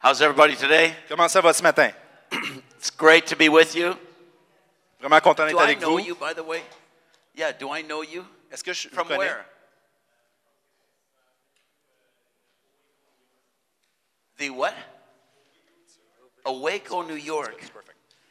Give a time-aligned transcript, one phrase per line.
[0.00, 0.94] How's everybody today?
[1.08, 1.90] Comment ça va ce matin?
[2.78, 3.96] It's great to be with you.
[5.00, 6.06] Vraiment content d'être Do I avec know vous.
[6.06, 6.62] you, by the way?
[7.34, 8.24] Yeah, do I know you?
[8.52, 9.18] Est-ce que je vous From connais?
[9.18, 9.44] where?
[14.38, 14.74] The what?
[16.46, 17.60] Waco, New York.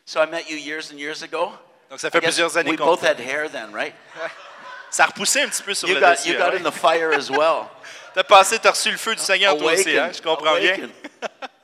[0.06, 1.52] So I met you years and years ago.
[1.90, 3.94] Donc ça I fait guess plusieurs années we qu'on both had hair then, right?
[4.90, 6.32] Ça a repoussé un petit peu sur You le got dossier.
[6.32, 7.70] you got in the fire as well.
[8.14, 10.06] T'as passé, t'as reçu le feu du Seigneur toi aussi, hein?
[10.06, 10.14] Awaken.
[10.16, 10.74] Je comprends bien.
[10.76, 10.92] Awaken.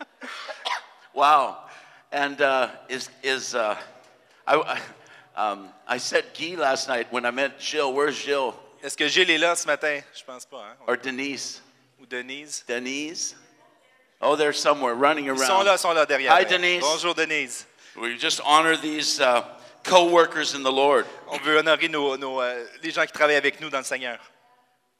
[1.13, 1.57] Wow.
[2.11, 3.75] And uh, is is uh,
[4.47, 4.81] I I-
[5.35, 7.91] um, I said Guy last night when I met Jill.
[7.93, 8.53] Where's Jill
[8.83, 10.01] Est-ce que Gilles est là ce matin?
[10.15, 10.75] Je pense pas, hein?
[10.87, 11.61] or Denise?
[12.01, 12.63] Ou Denise?
[12.67, 13.35] Denise?
[14.21, 15.65] Oh, they're somewhere running Ils sont around.
[15.65, 16.31] là, sont là derrière.
[16.33, 16.43] Hi.
[16.45, 16.81] Denise.
[16.81, 17.65] Bonjour Denise.
[17.95, 19.41] We just honor these uh,
[19.83, 21.05] co-workers in the Lord.
[21.29, 24.19] On veut honorer nos, nos, euh, les gens qui travaillent avec nous dans le Seigneur.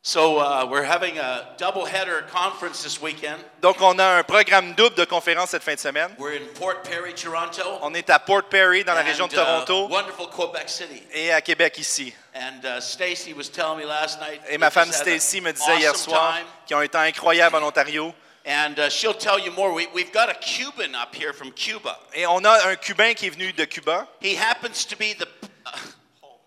[0.06, 3.42] So uh, we're having a double-header conference this weekend.
[3.62, 6.14] Donc, on a un programme double de conférences cette fin de semaine.
[6.20, 9.36] We're in Port Perry, Toronto, On est à Port Perry, dans la région de uh,
[9.38, 11.04] Toronto, wonderful Quebec City.
[11.14, 12.14] et à Québec ici.
[12.36, 14.42] And uh, Stacy was telling me last night.
[14.50, 16.48] Et ma femme Stacy me disait hier awesome soir time.
[16.68, 18.14] qu'ils ont un temps incroyable en Ontario.
[18.46, 19.74] And uh, she'll tell you more.
[19.74, 21.98] We, we've got a Cuban up here from Cuba.
[22.14, 24.06] Et on a un Cubain qui est venu de Cuba.
[24.22, 25.30] He happens to be the.
[25.66, 25.72] uh,
[26.24, 26.42] oh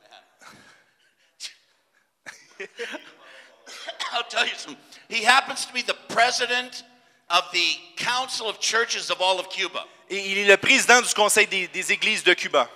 [2.61, 2.69] man.
[4.12, 4.76] I'll tell you something.
[5.08, 6.84] He happens to be the president
[7.30, 9.84] of the Council of Churches of all of Cuba.
[10.08, 12.68] Et il est le président du Conseil des, des églises de Cuba.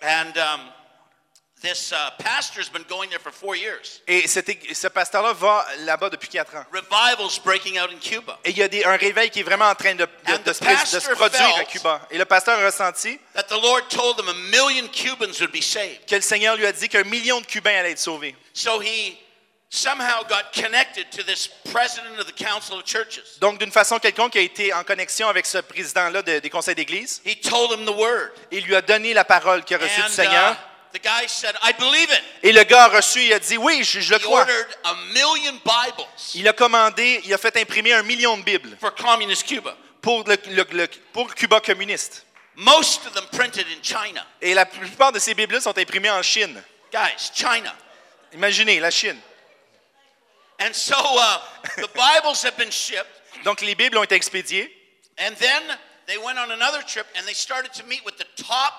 [0.00, 0.60] And um,
[1.60, 4.00] this uh, pastor's been going there for four years.
[4.06, 6.64] Et cet ég- ce pasteur-là va là-bas depuis quatre ans.
[6.72, 8.38] Revival's breaking out in Cuba.
[8.44, 10.38] Et il y a des- un réveil qui est vraiment en train de, de- And
[10.44, 12.06] de the se, pré- de se pastor produire à felt- Cuba.
[12.12, 15.60] Et le pasteur a ressenti That the Lord told him a million Cubans would be
[15.60, 16.06] saved.
[16.06, 18.36] que le Seigneur lui a dit qu'un million de Cubains allaient être sauvés.
[18.52, 19.18] So he
[19.70, 23.38] somehow got connected to this president of the Council of Churches.
[23.40, 27.20] Donc, d'une façon quelconque, a été en connexion avec ce président-là de- des conseils d'église.
[27.24, 28.30] He told him the word.
[28.50, 30.52] Et il lui a donné la parole qu'il a reçue du Seigneur.
[30.52, 32.22] uh, the guy said, I believe it.
[32.42, 34.40] Et le gars a reçu, il a dit Oui, je, je le He crois.
[34.40, 38.76] ordered a million Bibles Il a commandé, il a fait imprimer un million de Bibles
[38.80, 39.76] for communist Cuba.
[40.00, 42.24] pour, le, le- le- pour Cuba communiste.
[42.56, 44.26] Most of them printed in China.
[44.40, 46.60] Et la plupart de ces Bibles sont imprimées en Chine.
[46.90, 47.72] Guys, China.
[48.32, 49.16] Imaginez, la Chine.
[50.60, 51.38] And so uh,
[51.76, 53.06] the Bibles have been shipped.
[53.44, 54.68] Donc, les Bibles ont été expédiées.
[55.18, 55.62] And then
[56.06, 58.72] they went on another trip and they started to meet with the top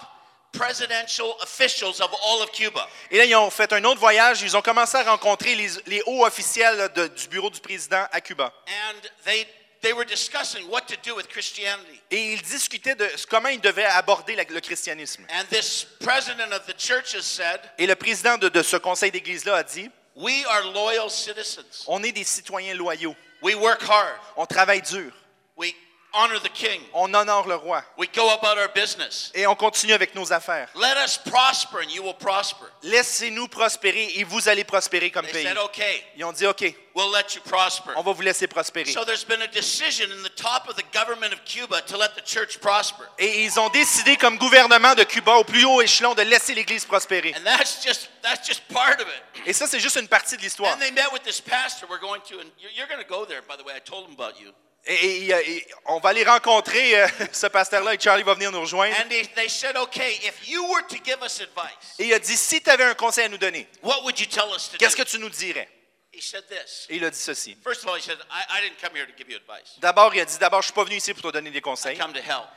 [0.51, 2.88] presidential officials of all of Cuba.
[3.12, 4.41] Et là, ils ont fait un autre voyage.
[4.41, 8.06] Ils ont commencé à rencontrer les, les hauts officiels là, de- du bureau du président
[8.12, 8.51] à Cuba.
[8.68, 9.45] And they,
[9.81, 12.01] they were discussing what to do with Christianity.
[12.12, 15.23] Et ils discutaient de comment ils devaient aborder la- le christianisme.
[15.29, 19.57] And this president of the churches said, Et le président de, de ce conseil d'église-là
[19.57, 21.86] a dit We are loyal citizens.
[21.88, 23.16] On est des citoyens loyaux.
[23.42, 24.16] We work hard.
[24.36, 25.12] On travaille dur.
[25.56, 25.74] We
[26.14, 26.81] honor the king.
[26.94, 27.81] On honore le roi.
[27.97, 29.31] We go about our business.
[29.36, 30.70] Et on continue avec nos affaires.
[30.75, 32.66] Let us prosper and you will prosper.
[32.84, 35.44] Laissez-nous prospérer et vous allez prospérer comme They pays.
[35.44, 37.92] said, Okay, Ils ont dit OK, we'll let you prosper.
[37.96, 38.92] on va vous laisser prospérer.
[38.92, 42.16] So there's been a decision in the top of the government of Cuba to let
[42.16, 43.03] the church prosper.
[43.18, 46.86] Et ils ont décidé comme gouvernement de Cuba au plus haut échelon de laisser l'Église
[46.86, 47.34] prospérer.
[47.38, 49.24] And that's just that's just part of it.
[49.46, 50.74] Et ça, c'est juste une partie de l'histoire.
[50.74, 51.88] And they met with this pastor.
[51.90, 53.74] We're going to, and you're, going to go there, by the way.
[53.75, 54.52] I told him about you.
[54.85, 58.51] Et, et- et- et on va aller rencontrer euh, ce pasteur-là et Charlie va venir
[58.51, 58.95] nous rejoindre.
[59.00, 62.19] And they, they said, okay, if you were to give us advice, Et il a
[62.19, 64.73] dit, si tu avais un conseil à nous donner, what would you tell us to
[64.73, 64.78] do?
[64.79, 65.68] qu'est-ce que tu nous dirais?
[66.12, 66.88] He said this.
[66.89, 67.56] Et il a dit ceci.
[67.63, 69.75] First of all, he said, I, I didn't come here to give you advice.
[69.79, 71.97] D'abord, il a dit, d'abord, je suis pas venu ici pour te donner des conseils.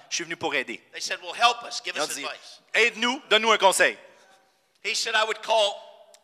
[0.08, 0.80] Je suis venu pour aider.
[0.92, 1.82] They said, well, help us.
[1.84, 2.60] Give Ils ont us dit, advice.
[2.74, 3.96] aide-nous, donne-nous un conseil.
[4.84, 5.76] He said, I would call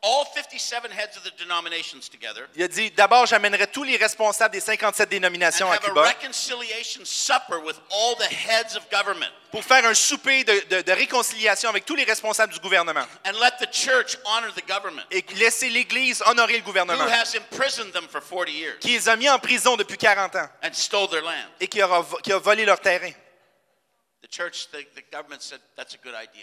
[0.02, 4.52] all 57 heads of the denominations together Il a dit, d'abord, j'amènerai tous les responsables
[4.52, 8.88] des 57 and dénominations à have a Cuba reconciliation supper with all the heads of
[8.90, 13.06] government pour faire un souper de, de- de réconciliation avec tous les responsables du gouvernement
[13.26, 17.34] and let the church honor the government et laisser l'Église honorer le who gouvernement has
[17.34, 20.72] imprisoned them for 40 years qui les a mis en prison depuis 40 ans and
[20.74, 21.32] stole their land.
[21.60, 23.10] et qui, aura- qui a volé leur terrain.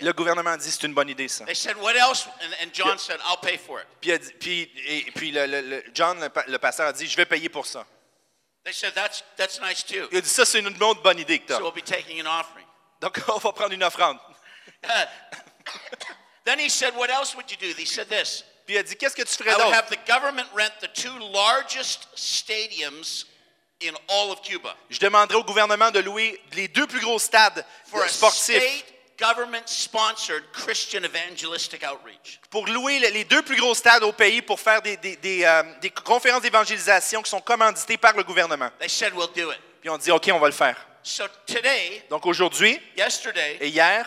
[0.02, 1.46] Le gouvernement a dit, c'est une bonne idée, ça.
[1.46, 2.28] They said, what else?
[2.42, 3.88] And, and John said, I'll pay for it.
[4.40, 7.66] Puis, et- puis le, le- John, le, le pasteur, a dit, je vais payer pour
[7.66, 7.86] ça.
[8.64, 10.08] They said, that's, that's nice too.
[10.12, 12.20] Il a dit, ça, c'est une autre bonne idée que tu So we'll be taking
[12.22, 12.66] an offering.
[13.02, 14.18] Donc, on va prendre une offrande.
[16.46, 17.74] Then he said, what else would you do?
[17.78, 18.44] He said this.
[18.66, 19.76] Puis il a dit, qu'est-ce que tu ferais I would d'autre?
[19.76, 23.26] have the government rent the two largest stadiums
[23.82, 27.66] in all of Cuba Je demanderai au gouvernement de louer les deux plus gros stades
[27.86, 28.86] for a sportifs state
[29.20, 32.40] government sponsored Christian evangelistic outreach.
[32.50, 35.44] pour louer le- les deux plus gros stades au pays pour faire des, des- des,
[35.46, 38.70] euh, des conférences d'évangélisation qui sont commanditées par le gouvernement.
[38.80, 39.60] They said, we'll do it.
[39.82, 40.76] Puis on dit, OK, on va le faire.
[41.04, 44.06] So today, Donc aujourd'hui yesterday, et hier,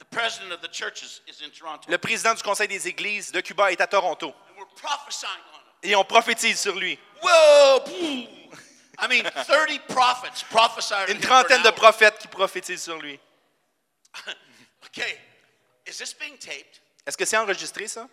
[0.00, 1.84] the president of the churches is in Toronto.
[1.88, 4.28] le président du Conseil des Églises de Cuba est à Toronto.
[4.28, 5.90] And we're prophesying on him.
[5.92, 6.98] Et on prophétise sur lui.
[7.22, 7.80] Whoa!
[9.00, 13.18] I mean, 30 prophets prophesied Une trentaine de prophètes qui prophétisent sur lui.
[14.86, 15.18] Okay,
[15.86, 16.80] is this being taped?
[17.06, 18.08] Est-ce que c'est enregistré, ça?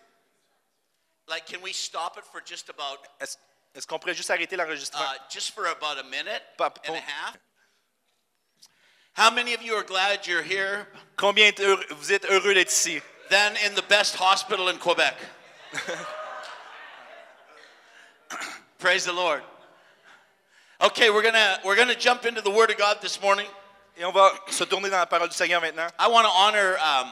[1.27, 3.37] Like, can we stop it for just about, Est-ce
[3.73, 5.03] est-ce qu'on pourrait juste arrêter l'enregistrement?
[5.03, 7.37] uh, just for about a minute Pas- and a half?
[9.15, 10.87] How many of you are glad you're here?
[11.15, 13.01] Combien heureux- vous êtes heureux d'être ici?
[13.29, 15.15] Then in the best hospital in Quebec.
[18.79, 19.41] Praise the Lord.
[20.79, 23.47] Okay, we're gonna we're gonna jump into the Word of God this morning.
[23.97, 25.87] Et on va se tourner dans la parole du Seigneur maintenant.
[25.97, 27.11] I want to honor um,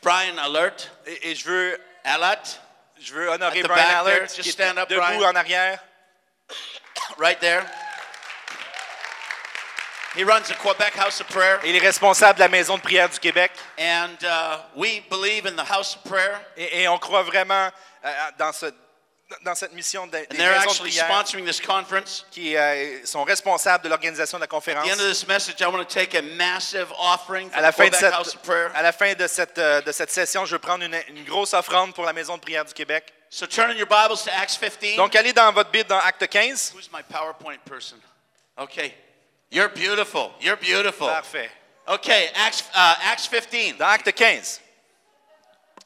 [0.00, 2.58] Brian Alert, Et, et je veux, Alat,
[2.98, 5.22] je veux honorer Brian Allard, there, just stand up, debout Brian.
[5.22, 5.80] en arrière.
[7.18, 7.62] right there.
[10.16, 13.08] He runs the Quebec House of Prayer, il est responsable de la Maison de prière
[13.10, 13.50] du Québec.
[13.78, 16.38] and uh, we believe in the House of Prayer.
[16.56, 17.70] Et, et on croit vraiment
[18.04, 18.66] euh, dans, ce,
[19.42, 22.26] dans cette mission des, And they're maisons de actually prière sponsoring this conference.
[22.30, 24.84] qui euh, sont responsables de l'organisation de la conférence.
[24.84, 27.62] At the end of this message, I want to take a massive offering for À
[27.62, 28.68] la fin de Quebec cette, House of Prayer.
[28.74, 31.54] à la fin de cette, euh, de cette session, je veux prendre une, une grosse
[31.54, 33.12] offrande pour la Maison de prière du Québec.
[33.30, 34.96] So turn in your Bibles to Acts 15.
[34.96, 36.74] Donc, allez dans votre Bible dans Acte 15.
[36.74, 37.98] Who's my PowerPoint person?
[38.58, 38.94] Okay.
[39.50, 40.32] You're beautiful.
[40.40, 41.08] You're beautiful.
[41.08, 41.50] Parfait.
[41.88, 43.78] Okay, Acts, uh, Acts 15.
[43.78, 44.60] Dans Acte 15.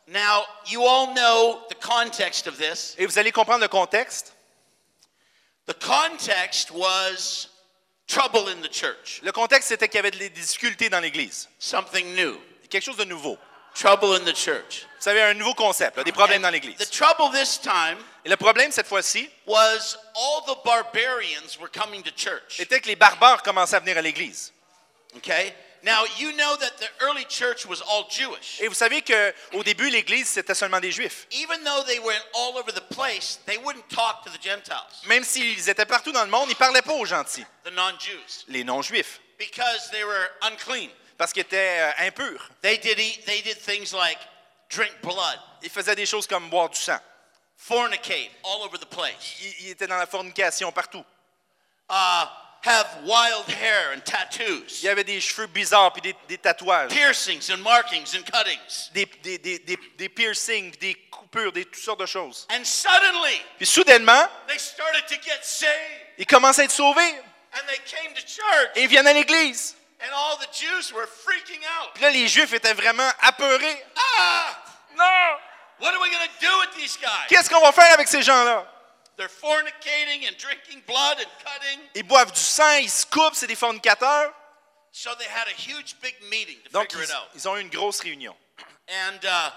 [0.09, 2.95] Now, you all know the context of this.
[2.99, 4.33] Et vous allez comprendre le contexte.
[5.67, 7.49] The context was
[8.07, 11.49] trouble in the church, Le contexte, c'était qu'il y avait des difficultés dans l'Église.
[11.59, 12.41] something new.
[12.71, 13.37] Quelque chose de nouveau.
[13.75, 14.87] Trouble in the church.
[14.97, 16.77] Vous savez, un nouveau concept, là, des problèmes dans l'Église.
[16.79, 22.03] the trouble this time Et le problème, cette fois-ci, was all the barbarians were coming
[22.05, 22.61] to church.
[22.61, 24.53] était que les barbares commençaient à venir à l'Église.
[25.17, 25.53] Okay?
[25.87, 28.61] Now, you know that the early church was all Jewish.
[28.61, 31.29] Et vous savez qu'au début, l'Église, c'était seulement des Juifs.
[31.31, 35.23] Even though they went all over the place, they wouldn't talk to the Gentiles, Même
[35.23, 38.65] s'ils étaient partout dans le monde, ils ne parlaient pas aux gentils, the non-Jews, les
[38.65, 40.91] non-juifs, because they were unclean.
[41.17, 42.51] parce qu'ils étaient euh, impurs.
[42.63, 44.19] They did eat, they did things like
[44.69, 46.99] drink blood, Ils faisaient des choses comme boire du sang.
[47.57, 51.05] fornicate all over the place, Ils, ils étaient dans la fornication partout.
[51.91, 52.25] uh,
[52.67, 56.91] have wild hair and tattoos, Il y avait des cheveux bizarres puis des, des tatouages,
[56.91, 58.91] piercings and markings and cuttings.
[58.93, 62.47] des, des, des, des, des piercings, des coupures, des toutes sortes de choses.
[62.51, 65.71] And suddenly, Puis soudainement, they started to get saved,
[66.19, 67.15] ils commencent à être sauvés
[67.55, 69.77] and they came to church, et ils viennent à l'Église.
[70.03, 71.95] and all the Jews were freaking out.
[71.95, 73.83] Puis là, les Juifs étaient vraiment apeurés.
[74.19, 74.57] Ah!
[74.95, 75.05] Non!
[75.79, 77.27] What are we going to do with these guys?
[77.29, 78.67] Qu'est-ce qu'on va faire avec ces gens-là?
[79.17, 81.81] They're fornicating and drinking blood and cutting.
[81.95, 84.33] Ils boivent du sang, ils se coupent, c'est des fornicateurs.
[84.93, 87.29] So they had a huge big meeting to Donc, figure it out.
[87.35, 88.35] ils ont eu une grosse réunion.
[88.89, 89.51] And uh,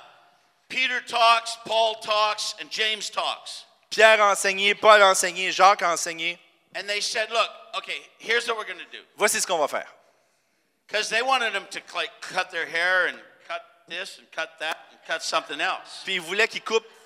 [0.69, 3.65] Peter talks, Paul talks, and James talks.
[3.89, 6.37] Pierre a enseigné, Paul a enseigné, Jacques a enseigné.
[6.75, 9.03] And they said, look, okay, here's what we're going to do.
[9.17, 9.87] Voici ce qu'on va faire.
[10.87, 13.17] Because they wanted them to like cut their hair and
[13.89, 16.01] this and cut that and cut something else.
[16.05, 16.19] Puis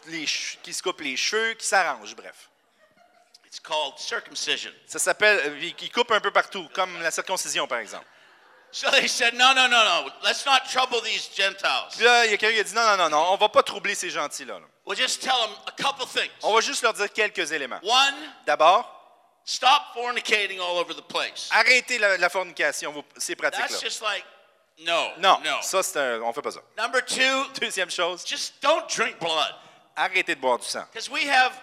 [0.07, 2.49] les che- qu'ils se coupent les cheveux, qu'ils s'arrangent, bref.
[3.45, 4.71] It's called circumcision.
[4.87, 8.05] Ça s'appelle, euh, ils coupent un peu partout, comme la circoncision, par exemple.
[8.71, 11.89] So they said, no, no, no, no, let's not trouble these Gentiles.
[11.95, 13.47] Puis là, il y a quelqu'un qui a dit non, non, non, non, on va
[13.49, 14.55] pas troubler ces gentils-là.
[14.59, 14.65] là.
[14.85, 16.31] We'll just tell them a couple things.
[16.41, 17.79] On va juste leur dire quelques éléments.
[17.83, 18.15] One,
[18.47, 18.89] D'abord,
[19.45, 21.49] stop fornicating all over the place.
[21.51, 23.79] arrêtez la, la fornication, ces That's pratiques-là.
[23.79, 24.25] just like,
[24.79, 25.61] no, Non, no.
[25.61, 26.61] ça, c'est un- on fait pas ça.
[26.77, 29.55] Number two, Deuxième chose, just don't drink blood.
[29.95, 30.85] arrêtez de boire du sang.
[30.91, 31.53] Because we have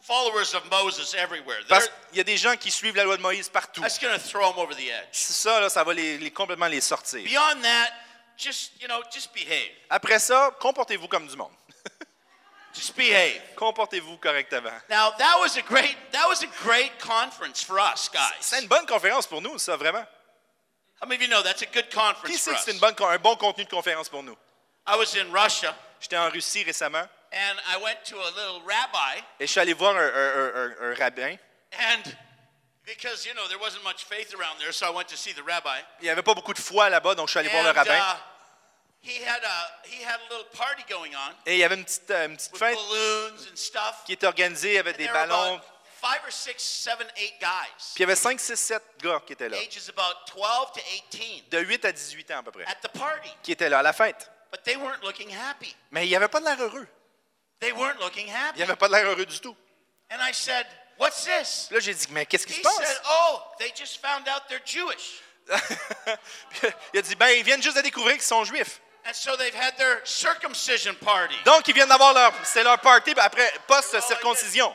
[0.00, 1.60] followers of Moses everywhere.
[1.68, 3.80] Parce They're- qu'il y a des gens qui suivent la loi de Moïse partout.
[3.82, 5.08] That's going to throw them over the edge.
[5.12, 7.22] Ça, là, ça va les, les- complètement les sortir.
[7.24, 7.90] Beyond that,
[8.36, 9.70] just, you know, just behave.
[9.90, 11.52] Après ça, comportez-vous comme du monde.
[12.74, 13.38] Just behave.
[13.54, 14.70] Comportez-vous correctement.
[14.88, 18.08] Now, that was a great, that was a great conference for us,
[18.40, 18.62] C'est guys.
[18.62, 20.02] une bonne conférence pour nous, ça, vraiment.
[21.02, 22.64] How many of you know that's a good Qui conference sait for que us?
[22.64, 24.36] c'est une bonne, con- un bon contenu de conférence pour nous?
[24.86, 29.18] I was in Russia, J'étais en Russie récemment and I went to a little rabbi,
[29.40, 31.36] et je suis allé voir un, un- un- un rabbin.
[31.72, 32.14] and
[32.84, 35.42] because, you know, there wasn't much faith around there, so I went to see the
[35.42, 35.80] rabbi.
[36.00, 37.74] Il n'y avait pas beaucoup de foi là-bas, donc je suis allé voir le And
[37.74, 37.98] rabbin.
[37.98, 38.16] uh,
[39.02, 41.84] he, had a, he had a little party going on Et il y avait une
[41.84, 44.02] petite, euh, une petite with fête balloons and stuff.
[44.04, 45.54] qui était organisée avec And des there were ballons.
[45.56, 45.64] about
[46.02, 49.34] five or six, seven, eight guys, Puis il y avait 5, 6, 7 gars qui
[49.34, 50.80] étaient là, ages about 12 to
[51.12, 53.30] 18, de 8 à 18 ans à peu près, at the party.
[53.42, 54.28] qui étaient là à la fête.
[54.50, 55.74] But they weren't looking happy.
[55.92, 56.86] Mais il n'y avait pas de l'air heureux.
[57.60, 58.56] They weren't looking Il happy.
[58.58, 59.56] n'y avait pas de l'air heureux du tout.
[60.10, 60.66] And I said,
[60.98, 61.68] What's this?
[61.70, 63.00] Là, j'ai dit, mais qu'est-ce qui se He said, passe?
[63.08, 65.22] Oh, they just found out they're Jewish.
[66.92, 68.80] il a dit, ben, ils viennent juste de découvrir qu'ils sont juifs.
[69.04, 71.34] And so they've had their circumcision party.
[71.44, 74.74] Donc, ils viennent d'avoir leur, c'est leur party après, post-circoncision.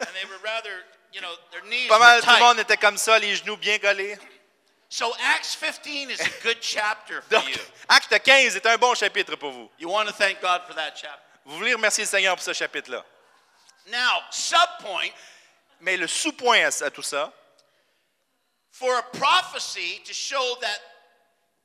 [0.00, 2.96] And they were rather, you know, their knees Pas mal, tout le monde était comme
[2.98, 4.18] ça, les genoux bien collés.
[4.88, 7.60] So Acts 15 is a good chapter for Donc, you.
[7.88, 9.68] acte 15 est un bon chapitre pour vous.
[9.78, 11.20] You want to thank God for that chapter?
[11.44, 13.04] Vous voulez remercier le Seigneur pour ce chapitre-là?
[13.88, 15.10] Now, subpoint
[15.80, 17.32] Mais le sous-point à, à tout ça,
[18.70, 20.80] for a prophecy to show that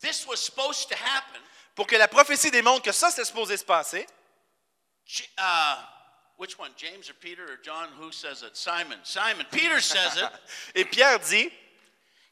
[0.02, 1.42] this was supposed to happen,
[1.76, 4.06] pour que la prophétie démontre que ça, c'est supposé se passer,
[5.38, 5.76] uh,
[6.42, 7.90] which one, James or Peter or John?
[8.00, 8.58] Who says it?
[8.58, 8.98] Simon.
[9.04, 9.46] Simon.
[9.52, 10.28] Peter says it.
[10.76, 11.52] et Pierre dit,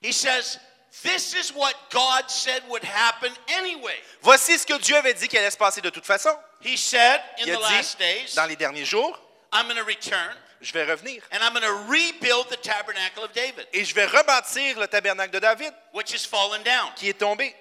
[0.01, 0.57] He says,
[1.03, 3.93] This is what God said would happen anyway.
[4.23, 6.35] voici ce que Dieu avait dit qu'il allait se passer de toute façon.
[6.61, 9.15] He said in Il the last dit, days, dans les derniers jours,
[9.53, 11.21] I'm going to return je vais revenir.
[11.31, 15.31] and I'm going to rebuild the tabernacle of David, Et je vais rebâtir le tabernacle
[15.31, 16.91] de David, which has fallen down.
[16.95, 17.53] qui est tombé.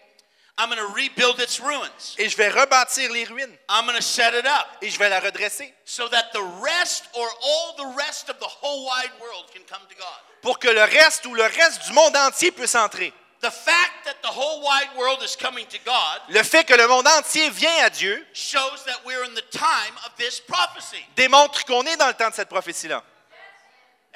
[0.61, 2.17] I'm going to rebuild its ruins.
[2.19, 3.57] Et je vais rebâtir les ruines.
[3.69, 5.73] I'm going to set it up Et je vais la redresser.
[5.85, 9.87] so that the rest or all the rest of the whole wide world can come
[9.89, 10.19] to God.
[10.43, 13.13] Pour que le reste ou le reste du monde entier puisse entrer.
[13.41, 16.89] The fact that the whole wide world is coming to God Le fait que le
[16.89, 21.05] monde entier vient à Dieu shows that we're in the time of this prophecy.
[21.15, 23.05] démontre qu'on est dans le temps de cette prophétie-là.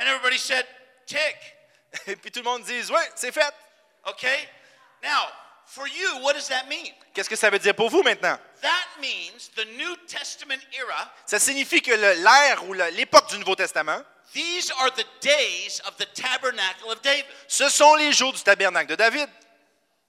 [0.00, 0.66] And everybody said,
[1.06, 1.36] tick.
[2.08, 3.54] Et puis tout le monde dit, oui, c'est fait.
[4.08, 4.48] Okay?
[5.04, 5.28] Now,
[5.74, 6.92] for you, what does that mean?
[7.14, 8.38] Qu'est-ce que ça veut dire pour vous maintenant?
[8.60, 14.02] That means the New Testament era, Ça signifie que l'ère ou l'époque du Nouveau Testament,
[14.34, 17.24] these are the days of the tabernacle of David.
[17.48, 19.28] ce sont les jours du tabernacle de David.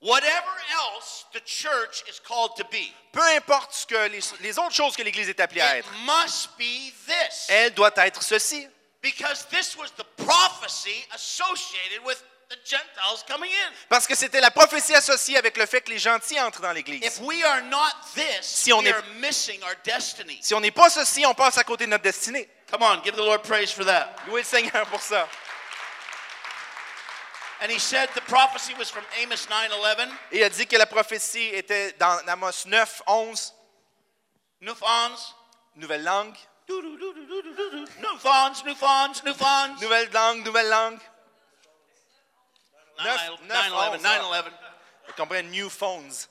[0.01, 4.75] Whatever else the church is called to be, Peu importe ce que les, les autres
[4.75, 7.45] choses que l'Église est appelée à it être, must be this.
[7.47, 8.67] elle doit être ceci.
[9.01, 12.21] Because this was the prophecy associated with
[13.89, 17.03] Parce que c'était la prophétie associée avec le fait que les gentils entrent dans l'Église.
[17.03, 20.39] If we are not this, Si on we est- are missing our destiny.
[20.41, 22.49] Si on n'est pas ceci, on passe à côté de notre destinée.
[22.71, 24.15] Come on, give the Lord praise for that.
[24.27, 25.27] Louez le Seigneur pour ça.
[27.61, 30.09] And he said the prophecy was from Amos 9:11.
[30.31, 33.53] Et il a dit que la prophétie était dans Amos 9, 11,
[34.59, 35.35] Newfawns,
[35.75, 36.35] nouvelle langue,
[39.81, 40.99] nouvelle langue, nouvelle langue.
[43.03, 44.51] 9 neuf, 9/11, 11, 9/11,
[45.07, 46.29] Vous comprenez, new phones.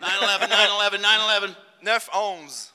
[0.00, 1.56] 9/11, 9/11, 9/11.
[1.82, 2.72] 9, 11.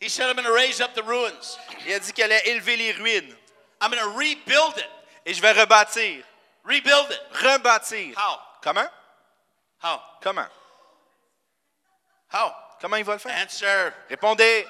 [0.00, 1.58] He said, I'm going to raise up the ruins.
[1.86, 3.36] Il a dit qu'elle allait élever les ruines.
[3.80, 4.90] I'm going to rebuild it.
[5.24, 6.24] Et je vais rebâtir.
[6.64, 7.20] Rebuild it.
[7.32, 8.14] Rebâtir.
[8.16, 8.38] How?
[8.60, 8.90] Comment?
[9.78, 10.00] How?
[10.20, 10.48] Comment?
[12.28, 12.54] How?
[12.80, 13.36] Comment il va le faire?
[13.36, 13.94] Answer.
[14.08, 14.66] Répondez.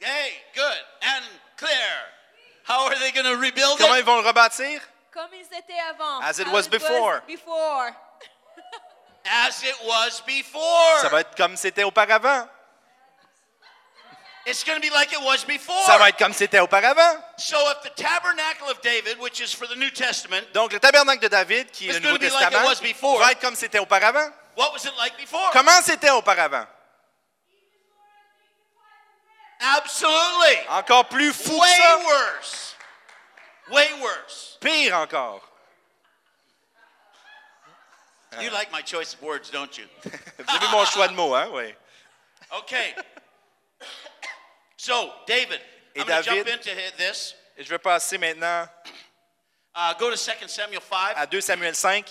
[0.00, 1.24] Yay, good and
[1.56, 2.12] clear.
[2.68, 4.06] How are they going to rebuild Comment ils it?
[4.06, 4.80] vont le rebâtir?
[5.12, 6.20] Comme ils étaient avant.
[6.22, 7.22] As it was before.
[7.26, 7.90] before.
[9.24, 11.00] As it was before.
[11.00, 12.48] Ça va être comme c'était auparavant.
[14.44, 15.84] It's going to be like it was before.
[15.86, 17.16] Ça va être comme c'était auparavant.
[17.36, 21.20] So if the tabernacle of David, which is for the New Testament, Donc, le tabernacle
[21.22, 23.18] de David, qui est le Nouveau be like it Testament, was before.
[23.20, 24.28] va être comme c'était auparavant.
[24.56, 25.50] what was it like before?
[25.52, 26.66] Comment c'était auparavant?
[29.62, 30.66] Absolutely.
[30.68, 32.04] Encore plus fou que Way ça.
[32.04, 32.74] worse.
[33.70, 34.58] Way worse.
[34.60, 35.40] Pire encore.
[38.40, 39.84] You like my choice of words, don't you?
[40.04, 41.48] Vous avez mon choix de mots, hein?
[41.52, 41.74] Oui.
[42.60, 42.94] Okay.
[44.78, 45.60] So, David,
[45.94, 47.34] Et I'm going to jump David- into hi- this.
[47.58, 48.66] Je vais passer maintenant
[49.74, 52.04] Uh, go to 2 Samuel 5, à 2 Samuel 5,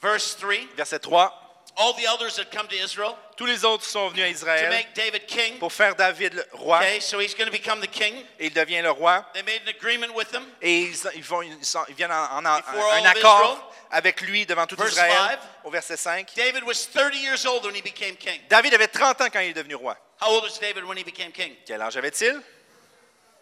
[0.00, 0.68] verse 3.
[0.76, 1.32] verset 3.
[1.78, 4.70] All the elders had come to Israel Tous les autres sont venus à to Israël
[4.70, 5.58] make David king.
[5.58, 6.78] pour faire David le roi.
[6.78, 8.14] Okay, so he's going to become the king.
[8.38, 9.24] Et il devient le roi.
[9.34, 10.42] They made an agreement with him.
[10.62, 14.66] Et ils, ils vont- ils sont- ils viennent en, en- un accord avec lui devant
[14.66, 15.12] tout Verse Israël.
[15.12, 15.38] five.
[15.64, 16.32] Au verset 5.
[16.34, 18.40] David was 30 years old when he became king.
[18.48, 19.96] David avait 30 ans quand il est devenu roi.
[20.22, 21.54] How old was David when he became king?
[21.66, 22.40] Quel âge avait-il?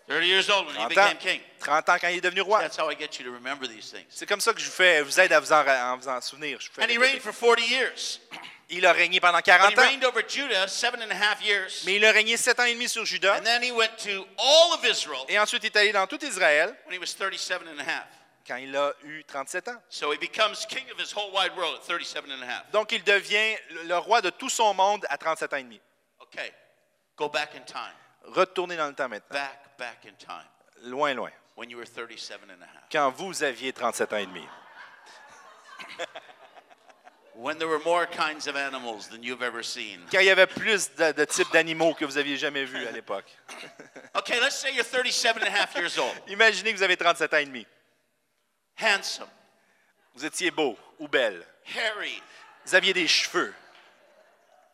[0.08, 1.14] 30 years old when he 30 ans.
[1.14, 1.40] became king.
[1.61, 2.61] 30 ans quand il est devenu roi.
[2.61, 4.06] That's how I get you to remember these things.
[4.11, 6.20] C'est comme ça que je vous, fais, vous aide à vous en, en vous en
[6.20, 6.58] souvenir.
[6.61, 7.12] Je vous fais And he répéter.
[7.18, 8.20] reigned for 40 years.
[8.70, 9.82] Il a régné pendant But he 40 ans.
[9.82, 11.82] reigned over Judah seven and a half years.
[11.87, 13.37] Mais il a régné 7 ans et demi sur Juda.
[13.37, 16.23] And then he went to all of Israel Et ensuite, il est allé dans tout
[16.25, 18.06] Israël when he was 37 and a half.
[18.46, 19.80] quand il a eu 37 ans.
[19.88, 22.70] So he becomes king of his whole wide world at 37 and a half.
[22.73, 25.80] Donc, il devient le le roi de tout son monde à 37 ans et demi.
[26.20, 26.52] Okay.
[27.16, 27.94] Go back in time.
[28.26, 29.34] Retournez dans le temps maintenant.
[29.38, 30.46] Back, back in time.
[30.82, 31.30] Loin, loin.
[31.56, 32.88] When you were 37 and a half.
[32.90, 34.46] Quand vous aviez 37 ans et demi.
[37.36, 40.00] when there were more kinds of animals than you've ever seen.
[40.10, 42.92] Quand il y avait plus de, de types d'animaux que vous aviez jamais vus à
[42.92, 43.26] l'époque.
[44.16, 46.14] Okay, let's say you're 37 and a half years old.
[46.28, 47.66] Imaginez que vous avez 37 ans et demi.
[48.80, 49.28] Handsome,
[50.14, 51.44] Vous étiez beau ou belle.
[51.74, 52.22] hairy.
[52.64, 53.52] Vous aviez des cheveux.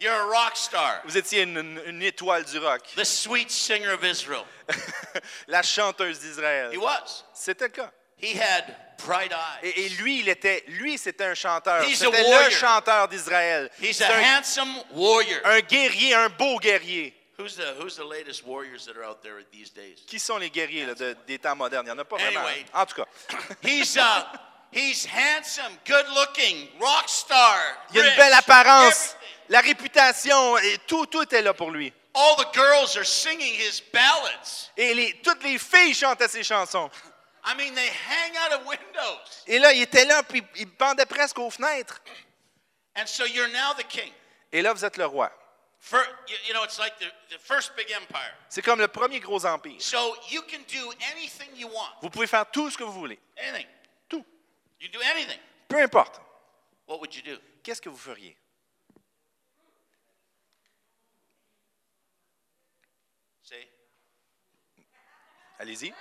[0.01, 1.03] You're a rock star.
[1.05, 2.83] Vous étiez une, une- une étoile du rock.
[2.97, 4.45] The sweet singer of Israel.
[5.49, 6.73] La chanteuse d'Israël.
[6.73, 7.25] He was.
[7.35, 7.91] C'était le cas.
[8.17, 8.65] He had
[9.07, 9.61] bright eyes.
[9.63, 11.83] Et, et lui, il était, lui, c'était un chanteur.
[11.85, 12.51] He's a C'était le warrior.
[12.51, 13.71] chanteur d'Israël.
[13.81, 15.41] He's a un, handsome warrior.
[15.45, 17.15] un guerrier, un beau guerrier.
[17.39, 19.97] Who's the Who's the latest warriors that are out there these days?
[20.07, 21.87] Qui sont les guerriers là, de- des temps modernes?
[21.87, 22.41] Il n'y en a pas vraiment.
[22.41, 22.67] Anyway.
[22.75, 23.07] En tout cas,
[23.63, 24.01] He's uh,
[24.73, 27.59] he's handsome, good looking, rock star.
[27.93, 29.17] il y a une belle apparence,
[29.49, 31.93] la réputation, et tout, tout était là pour lui.
[32.15, 34.71] All the girls are singing his ballads.
[34.77, 36.91] Et les- toutes les filles chantaient ses chansons.
[37.45, 39.45] I mean, they hang out of windows.
[39.47, 42.01] Et là, il était là, puis il pendait presque aux fenêtres.
[42.97, 44.13] And so you're now the king.
[44.53, 45.31] Et là, vous êtes le roi.
[45.79, 45.99] For,
[46.29, 48.35] you know, it's like the, the first big empire.
[48.51, 49.81] C'est comme le premier gros empire.
[49.81, 51.89] So you can do anything you want.
[52.03, 53.19] Vous pouvez faire tout ce que vous voulez.
[53.39, 53.67] Anything.
[54.81, 54.85] Tout.
[54.85, 55.39] You do anything.
[55.69, 56.21] Peu importe.
[56.87, 57.39] What would you do?
[57.63, 58.37] Qu'est-ce que vous feriez?
[65.61, 65.93] Allez-y.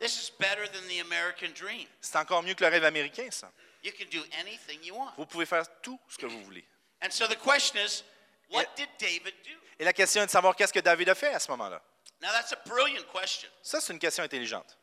[0.00, 1.86] This is better than the American dream.
[2.00, 3.52] C'est encore mieux que le rêve américain, ça.
[3.84, 5.12] You can do anything you want.
[5.16, 6.64] Vous pouvez faire tout ce que vous voulez.
[7.00, 8.02] And so the question is,
[8.50, 9.54] what did David do?
[9.78, 11.80] Et la question est de savoir qu'est-ce que David a fait à ce moment-là.
[12.20, 13.48] Now that's a brilliant question.
[13.62, 14.76] Ça, c'est une question intelligente.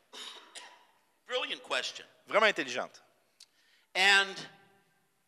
[1.28, 2.06] Brilliant question.
[2.27, 3.01] Vraiment intelligente.
[3.96, 4.36] And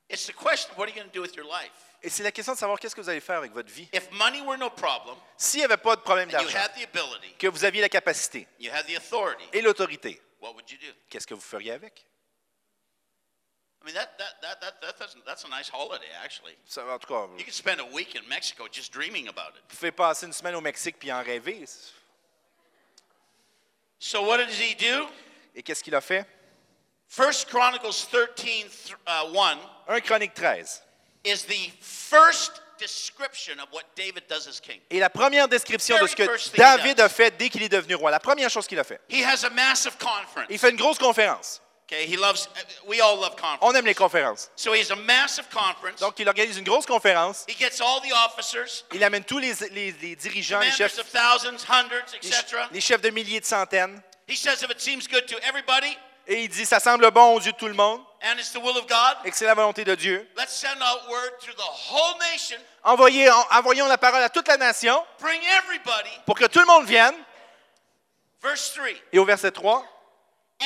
[0.10, 1.72] it's the question, what are you going to do with your life?
[2.04, 3.90] Et c'est la question de savoir qu'est-ce que vous allez faire avec votre vie.
[3.94, 6.72] If money were no problem, S'il n'y avait pas de problème and you d'argent, had
[6.76, 10.70] the ability, que vous aviez la capacité you had the authority, et l'autorité, what would
[10.70, 10.94] you do?
[11.10, 12.06] qu'est-ce que vous feriez avec?
[13.82, 16.58] I mean, that, that, that, that, that doesn't, that's a nice holiday, actually.
[16.66, 19.56] Ça, en tout cas, You vous could spend a week in Mexico just dreaming about
[19.56, 19.64] it.
[19.68, 21.66] pouvez passer une semaine au Mexique puis en rêver.
[24.00, 25.08] So what did he do?
[25.56, 26.26] Et qu'est-ce qu'il a fait?
[27.08, 30.66] First Chronicles 13, th- uh, 1 1 Chronique 13.
[31.24, 34.80] is the first description of what David does as king.
[34.92, 38.12] Et la première description de ce que David a fait dès qu'il est devenu roi,
[38.12, 40.48] la première chose qu'il a fait, He has a massive conference.
[40.50, 41.62] il fait une grosse conférence.
[41.90, 42.50] Okay, he loves,
[42.86, 43.60] we all love conference.
[43.62, 44.52] On aime les conférences.
[44.58, 46.02] So he has a massive conference.
[46.02, 47.46] Donc, il organise une grosse conférence.
[47.48, 51.10] He gets all the officers, Il amène tous les, les- les dirigeants, les chefs, of
[51.10, 52.30] thousands, hundreds, les,
[52.74, 54.02] les chefs de milliers, de centaines.
[54.28, 55.98] He says if it seems good to everybody
[56.30, 58.58] Et il dit, ça semble bon aux yeux de tout le monde and it's the
[58.58, 60.28] will of God, et que c'est la volonté de Dieu.
[60.38, 62.58] let's send out word to the whole nation.
[62.84, 66.10] Envoyez, en- envoyons la parole à toute la nation Bring everybody.
[66.26, 67.16] pour que tout le monde vienne.
[68.42, 68.88] Verse 3.
[69.14, 69.86] Et au verset 3,
[70.62, 70.66] And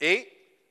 [0.00, 0.30] et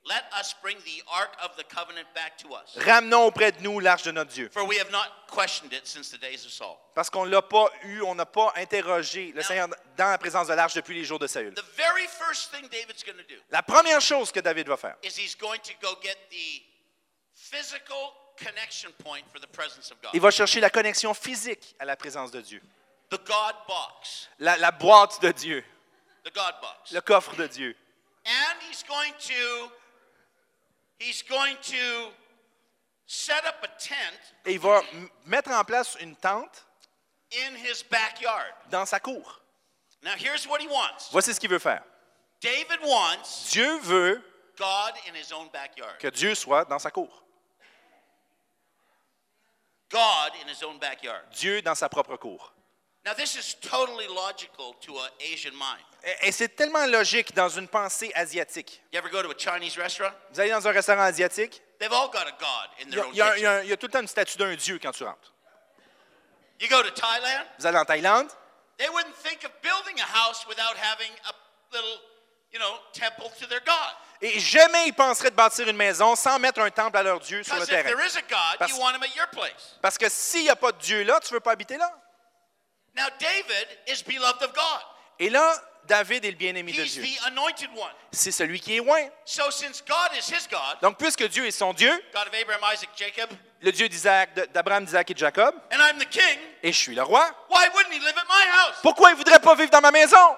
[0.09, 2.75] let us bring the ark of the covenant back to us.
[2.83, 4.49] ramenons auprès de nous l'arche de notre Dieu.
[4.51, 6.77] For we have not questioned it since the days of Saul.
[6.95, 10.47] Parce qu'on ne l'a pas eu, on n'a pas interrogé le Seigneur dans la présence
[10.47, 11.53] de l'arche depuis les jours de Saül.
[11.53, 14.95] The very first thing David's going to do La première chose que David va faire,
[15.03, 16.61] is he's going to go get the
[17.33, 20.11] physical connection point for the presence of God.
[20.13, 22.61] il va chercher la connexion physique à la présence de Dieu.
[23.09, 24.29] The God box.
[24.39, 25.63] La, la boîte de Dieu,
[26.23, 26.91] The God box.
[26.91, 27.75] le coffre de Dieu.
[28.25, 29.73] And he's going to he's going to set up a tent
[34.45, 34.81] Et il va
[35.25, 36.65] mettre en place une tente
[37.31, 38.53] in his backyard.
[38.69, 39.41] dans sa cour.
[40.01, 41.09] Now here's what he wants.
[41.11, 41.83] Voici ce qu'il veut faire.
[42.41, 44.21] David wants Dieu veut
[44.57, 45.97] God in his own backyard.
[45.99, 47.09] que Dieu soit dans sa cour.
[49.89, 51.23] God in his own backyard.
[51.31, 52.53] Dieu dans sa propre cour.
[53.09, 55.81] Now this is totally logical to an Asian mind.
[56.21, 58.83] Et, c'est tellement logique dans une pensée asiatique.
[58.93, 60.11] You ever go to a Chinese restaurant?
[60.31, 63.03] Vous allez dans un restaurant asiatique, They've all got a God in il y their
[63.03, 63.47] a, own il y a- il y kitchen.
[63.47, 65.33] a- il y a tout le temps une statue d'un Dieu quand tu rentres.
[66.59, 68.29] You go to Thailand, Vous allez en Thaïlande,
[68.77, 71.33] they wouldn't think of building a house without having a
[71.73, 71.99] little,
[72.53, 73.95] you know, temple to their God.
[74.21, 77.41] et jamais ils penseraient de bâtir une maison sans mettre un temple à leur Dieu
[77.41, 77.95] sur le Because if terrain.
[77.97, 79.77] there is a God, Parce- you want him at your place.
[79.81, 81.91] Parce que s'il n'y a pas de Dieu là, tu ne veux pas habiter là.
[82.95, 84.81] Now David is beloved of God.
[85.19, 85.53] Et là,
[85.85, 87.03] David est le bien-aimé de He's Dieu.
[87.03, 87.91] the anointed one.
[88.11, 89.01] C'est celui qui est loin.
[89.25, 92.61] So since God is his God, Donc, puisque Dieu est son Dieu, God of Abraham,
[92.73, 93.29] Isaac, Jacob,
[93.61, 96.95] le Dieu d'Isaac, d'Abraham, d'Isaac et de Jacob, and I'm the king, et je suis
[96.95, 98.75] le roi, why wouldn't he live at my house?
[98.81, 100.37] pourquoi il ne voudrait pas vivre dans ma maison?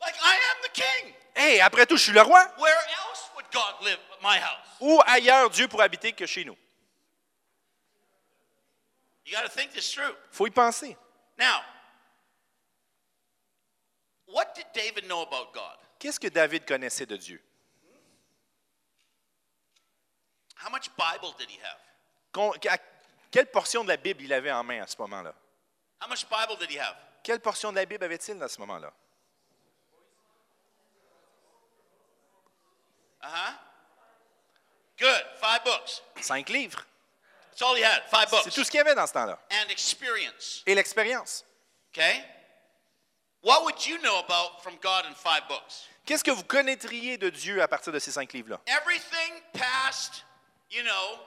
[0.00, 1.14] Like I am the king.
[1.36, 2.40] Hé, après tout, je suis le roi.
[2.58, 4.66] Where else would God live at my house?
[4.80, 6.56] Où ailleurs Dieu pourrait habiter que chez nous?
[9.28, 10.14] You got to think this through.
[10.30, 10.96] faut y penser.
[11.38, 11.60] Now,
[14.26, 15.76] what did David know about God?
[15.98, 17.38] Qu'est-ce que David connaissait de Dieu?
[20.56, 21.78] How much Bible did he have?
[22.32, 22.78] Con- à-
[23.30, 25.34] Quelle portion de la Bible il avait en main à ce moment-là?
[26.00, 26.96] How much Bible did he have?
[27.22, 28.90] Quelle portion de la Bible avait-il à ce moment-là?
[33.22, 33.52] Uh huh.
[34.96, 35.22] Good.
[35.38, 36.00] Five books.
[36.22, 36.86] Cinq livres.
[37.58, 39.38] C'est tout ce qu'il y avait dans ce temps-là.
[39.50, 40.62] And experience.
[40.66, 41.44] Et l'expérience.
[41.92, 42.22] Okay?
[43.42, 45.88] What would you know about from God in five books?
[46.04, 48.60] Qu'est-ce que vous connaîtriez de Dieu à partir de ces cinq livres-là?
[48.66, 50.24] Everything past,
[50.70, 51.18] you know,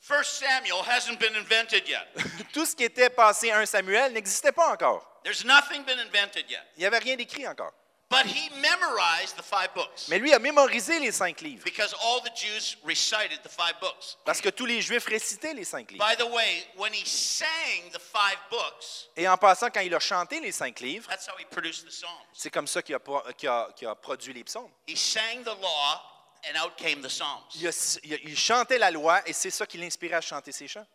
[0.00, 2.06] First Samuel hasn't been invented yet.
[2.52, 5.20] Tout ce qui était passé 1 Samuel n'existait pas encore.
[5.24, 6.62] There's nothing been invented yet.
[6.76, 7.72] Il n'y avait rien d'écrit encore.
[8.10, 11.62] But he memorized the five books Mais lui a mémorisé les cinq livres.
[11.64, 14.16] because all the Jews recited the five books.
[14.24, 16.02] Parce que tous les Juifs récitaient les cinq livres.
[16.06, 20.00] By the way, when he sang the five books, Et en passant, quand il a
[20.00, 22.10] chanté les cinq livres, that's how he produced the Psalms.
[22.32, 24.70] c'est comme ça qu'il a, pro- qu'il a- qu'il a produit les psaumes.
[24.86, 26.00] He sang the law,
[26.48, 27.42] and out came the Psalms.
[27.56, 30.52] Il, a- il a- il chantait la loi et c'est ça qui l'inspirait à chanter
[30.52, 30.86] ses chants.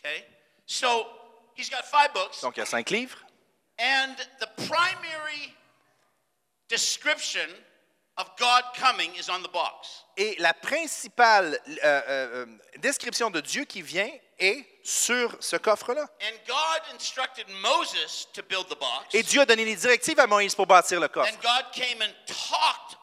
[0.00, 0.26] Okay?
[0.66, 1.06] So
[1.56, 3.18] he's got five books, Donc il y a cinq livres.
[3.78, 5.54] and the primary
[6.72, 7.48] description
[8.16, 10.04] of God coming is on the box.
[10.16, 12.46] Et la principale euh, euh, euh,
[12.78, 16.02] description de Dieu qui vient est sur ce coffre-là.
[16.20, 20.26] And God instructed Moses to build the box, Et Dieu a donné les directives à
[20.26, 21.32] Moïse pour bâtir le coffre.
[21.32, 22.98] and God came and talked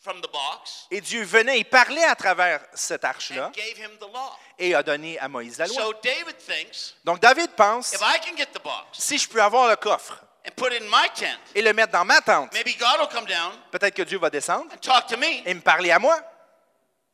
[0.00, 3.96] from the box Et Dieu venait et parlait à travers cette arche-là and gave him
[3.98, 4.36] the law.
[4.58, 5.76] et a donné à Moïse la loi.
[5.76, 9.42] So David thinks, Donc David pense, if I can get the box si je peux
[9.42, 12.52] avoir le coffre and put it in my tent, et le mettre dans ma tente,
[12.52, 15.54] maybe God will come down peut-être que Dieu va descendre and talk to me, et
[15.54, 16.18] me parler à moi.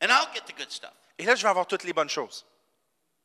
[0.00, 0.92] and I'll get the good stuff.
[1.18, 2.44] Et là, je vais avoir toutes les bonnes choses.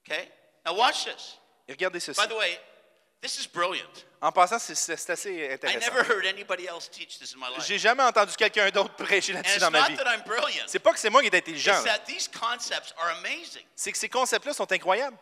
[0.05, 0.27] Okay?
[0.65, 1.37] Now watch this.
[1.67, 2.19] Et regardez ceci.
[2.19, 2.59] By the way,
[3.23, 3.89] this is brilliant.
[4.21, 5.91] En passant, c'est- assez intéressant.
[7.59, 9.97] J'ai jamais entendu quelqu'un d'autre prêcher là-dessus dans ma vie.
[10.67, 11.83] C'est pas que c'est moi qui est intelligent.
[13.75, 15.17] C'est que ces concepts-là sont incroyables.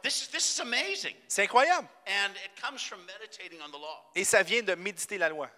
[1.28, 1.88] C'est incroyable.
[2.08, 4.04] And it comes from meditating on the law.
[4.16, 5.50] Et ça vient de méditer la loi.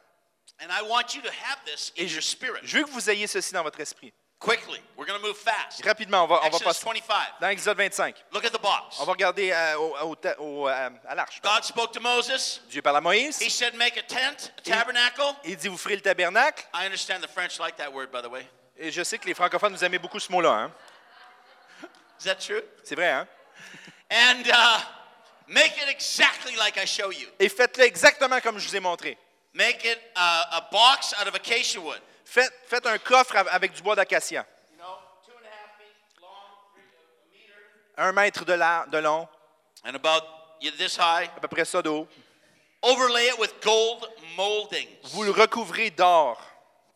[0.61, 2.59] And I want you to have this in Et je, your spirit.
[2.63, 4.13] je veux que vous ayez ceci dans votre esprit.
[4.43, 4.79] Quickly.
[4.97, 5.83] We're going to move fast.
[5.85, 7.39] Rapidement, on va, on va Exodus passer 25.
[7.39, 8.15] dans Exode 25.
[8.33, 8.97] Look at the box.
[8.99, 11.39] On va regarder euh, au- au ta- au, euh, à l'arche.
[11.41, 12.61] God spoke to Moses.
[12.69, 13.41] Dieu parle à Moïse.
[13.41, 15.23] He said, Make a tent, a tabernacle.
[15.45, 16.65] Il dit, vous ferez le tabernacle.
[16.73, 18.45] I understand the French like that word, by the way.
[18.77, 20.51] Et je sais que les francophones, vous aimez beaucoup ce mot-là.
[20.51, 20.71] hein.
[22.19, 22.61] Is that true?
[22.83, 23.27] C'est vrai, hein?
[24.11, 24.79] And uh,
[25.47, 27.27] make it exactly like I show you.
[27.39, 29.17] Et faites-le exactement comme je vous ai montré.
[29.53, 32.01] Make it uh, a box out of acacia wood.
[32.33, 34.43] Faites, faites un coffre av- avec du bois d'acacia.
[37.95, 39.27] Un mètre de, la- de long,
[39.85, 40.23] and about
[40.79, 41.29] this high.
[41.37, 41.79] à peu près ça.
[42.81, 44.89] Overlay it with gold moldings.
[45.13, 46.41] Vous le recouvrez d'or.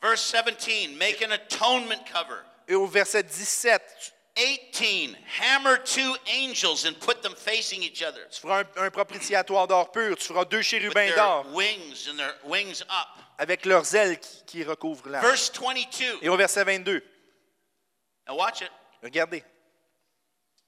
[0.02, 2.42] Verse 17, make an atonement cover.
[2.68, 8.22] Et au verset 17, 18, hammer two angels and put them facing each other.
[8.30, 10.16] tu feras un, un propitiatoire d'or pur.
[10.16, 13.08] Tu feras deux With chérubins their d'or wings and their wings up.
[13.40, 15.26] avec leurs ailes qui, qui recouvrent l'arche.
[15.26, 16.20] Verse 22.
[16.22, 17.02] Et au verset 22,
[18.28, 18.70] Now watch it.
[19.04, 19.44] regardez.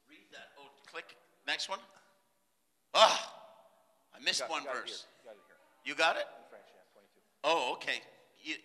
[0.10, 0.49] Read that.
[0.58, 1.05] Oh, click.
[1.45, 1.79] Next one.
[2.93, 3.34] Ah,
[4.15, 5.05] I missed one verse.
[5.86, 6.25] You got it?
[6.49, 8.01] French, yeah, Oh, okay.
[8.43, 8.55] You,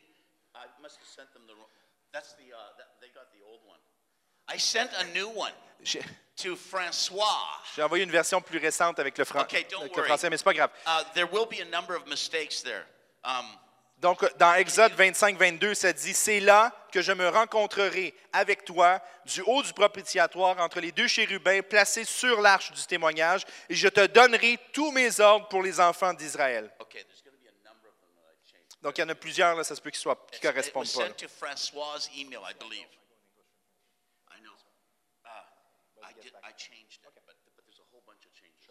[0.55, 1.69] I must have sent them the wrong.
[2.13, 2.53] That's the.
[2.55, 3.79] Uh, that, they got the old one.
[4.53, 5.53] I sent a new one
[5.83, 6.03] J'ai
[6.37, 7.61] to Francois.
[7.77, 10.09] j'ai envoyé une version plus récente avec le, fran- Okay, don't avec le worry.
[10.09, 10.71] français, mais c'est pas grave.
[10.87, 12.85] Uh, there will be a number of mistakes there.
[13.25, 13.47] Um,
[13.99, 19.01] Donc, dans Exode 25, 22, ça dit C'est là que je me rencontrerai avec toi
[19.25, 23.89] du haut du propitiatoire entre les deux chérubins placés sur l'arche du témoignage, et je
[23.89, 26.71] te donnerai tous mes ordres pour les enfants d'Israël.
[26.81, 27.05] okay.
[28.83, 31.01] Donc, il y en a plusieurs, là, ça se peut qu'ils was correspondent pas.
[31.01, 31.07] là.
[31.09, 32.85] sent to Francois' email, I believe.
[34.31, 34.53] I know.
[35.25, 36.35] Uh, I did.
[36.45, 37.25] I changed it, but,
[37.57, 38.69] but there's a whole bunch of changes.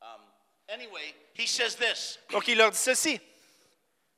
[0.00, 0.22] Um,
[0.68, 3.20] anyway, he says this: Donc, il leur dit ceci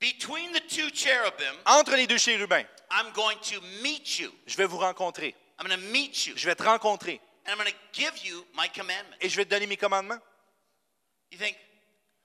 [0.00, 4.32] Between the two cherubim, Entre les deux chérubins, I'm going to meet you.
[4.46, 5.34] je vais vous rencontrer.
[5.58, 7.20] I'm going to meet you, Je vais te rencontrer.
[7.46, 9.16] and I'm going to give you my commandments.
[9.20, 10.18] Et je vais te donner mes commandements.
[11.30, 11.56] You think,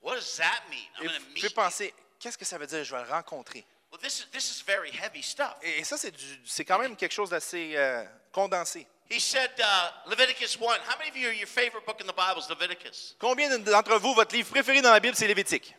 [0.00, 0.88] what does that mean?
[0.98, 1.54] I'm Et going to vous meet pouvez you?
[1.54, 3.64] penser Qu'est-ce que ça veut dire Je vais le rencontrer?
[3.92, 5.54] Well, this is this is very heavy stuff.
[5.62, 8.86] Et, et ça, c'est du- c'est quand même quelque chose d'assez euh, condensé.
[9.08, 10.80] He said, uh, Leviticus 1.
[10.84, 13.14] How many of you, your favorite book in the Bible is Leviticus?
[13.20, 15.74] Combien d'entre vous, votre livre préféré dans la Bible, c'est Lévitique?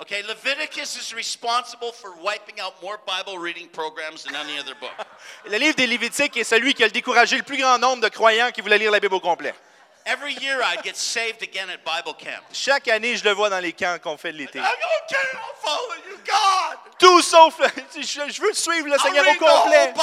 [0.00, 4.90] Okay, Leviticus is responsible for wiping out more Bible reading programs than any other book.
[5.50, 8.50] Le livre des Lévitiques est celui qui a découragé le plus grand nombre de croyants
[8.52, 9.54] qui voulaient lire la Bible au complet.
[10.04, 12.42] Every year I'd get saved again at Bible camp.
[12.52, 14.58] Chaque année, je le vois dans les camps qu'on fait de l'été.
[14.58, 16.78] I'm okay, I'll follow you, God.
[16.98, 17.56] Tout sauf,
[17.94, 19.94] je, veux suivre le Seigneur au complet.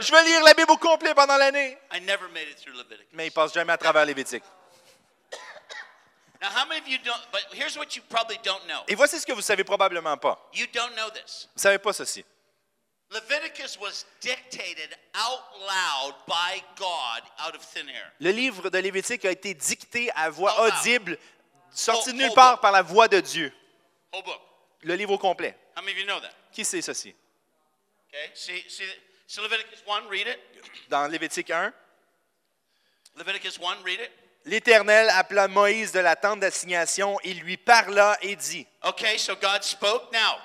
[0.00, 1.78] Je vais lire la Bible au complet pendant l'année.
[1.92, 3.08] I never made it through Leviticus.
[3.12, 4.44] Mais il passe jamais à travers Lévitique.
[6.40, 7.22] Now, how many of you don't?
[7.32, 8.82] But here's what you probably don't know.
[8.86, 10.38] Et voici ce que vous savez probablement pas.
[10.52, 11.48] You don't know this.
[11.56, 12.24] Vous savez pas ceci.
[18.20, 21.18] Le livre de Lévitique a été dicté à voix audible,
[21.70, 23.52] sorti de nulle part par la voix de Dieu.
[24.12, 24.40] Whole book.
[24.82, 25.56] Le livre au complet.
[25.76, 26.32] How many of you know that?
[26.52, 27.14] Qui sait ceci?
[28.08, 28.30] Okay.
[28.34, 28.84] See, see,
[29.26, 30.38] see Leviticus 1, read it.
[30.88, 31.72] Dans Lévitique 1,
[33.16, 34.10] Leviticus 1, read it.
[34.44, 38.66] l'Éternel appela Moïse de la tente d'assignation et lui parla et dit.
[38.82, 40.12] Okay, so God spoke.
[40.12, 40.38] Now,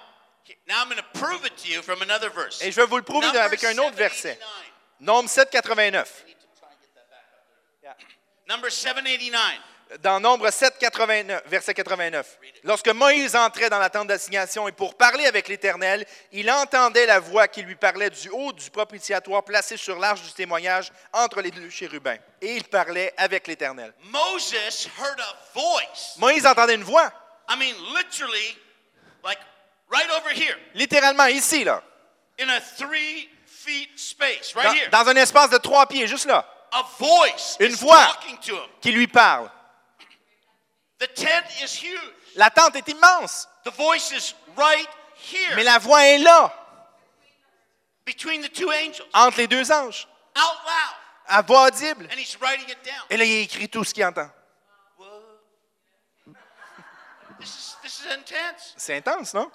[0.67, 2.61] now I'm going to prove it to you from another verse.
[2.61, 4.37] Et je vais vous le prouver avec un autre verset.
[4.99, 4.99] 789.
[4.99, 6.25] Nombre 789.
[8.47, 9.59] Number 789.
[10.03, 12.37] Dans Nombre 7, 89, verset 89.
[12.63, 17.19] Lorsque Moïse entrait dans la tente d'assignation et pour parler avec l'Éternel, il entendait la
[17.19, 21.49] voix qui lui parlait du haut du propitiatoire placé sur l'arche du témoignage entre les
[21.49, 22.17] deux chérubins.
[22.39, 23.91] Et il parlait avec l'Éternel.
[24.03, 26.17] Moses heard a voice.
[26.19, 27.11] Moïse entendait une voix,
[27.47, 28.55] I mean, literally,
[29.23, 29.39] like
[29.91, 31.81] right over here, littéralement ici, là,
[32.39, 34.89] in a three feet space, right dans, here.
[34.91, 38.05] dans un espace de trois pieds, juste là, A voice Une is voix.
[38.05, 38.69] talking to him.
[38.81, 39.49] qui lui parle.
[40.99, 41.99] The tent is huge.
[42.35, 44.87] La tente est immense, The voice is right
[45.31, 46.53] here mais la voix est là,
[48.05, 50.95] between the two angels, entre les deux anges, out loud.
[51.27, 52.07] à voix audible.
[52.11, 53.03] And he's writing it down.
[53.09, 54.29] Et là, il écrit tout ce qu'il entend.
[54.97, 55.21] What?
[57.39, 58.73] This is, this is intense.
[58.77, 59.49] C'est intense, non?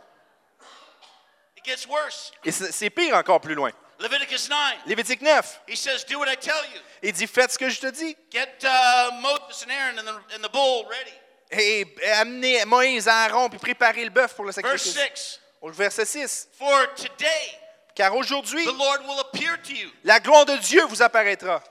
[2.44, 3.70] Et c'est pire encore plus loin.
[4.00, 4.58] Leviticus 9.
[4.86, 6.80] Lévitique 9, He says, Do what I tell you.
[7.02, 8.16] il dit Faites ce que je te dis.
[8.30, 11.12] Get uh, Moses and Aaron and the, and the bull ready.
[11.50, 15.38] Et amenez Moïse, Aaron, puis préparez le bœuf pour le Verse sacrifice.
[15.38, 15.40] 6.
[15.60, 16.48] Au verset 6.
[16.58, 17.60] For today
[17.94, 19.88] Car aujourd'hui, the Lord will appear to you.
[20.02, 21.62] la gloire de Dieu vous apparaîtra.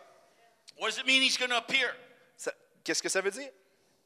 [0.80, 1.94] What does it mean he's going to appear?
[2.84, 3.50] Qu'est-ce que ça veut dire?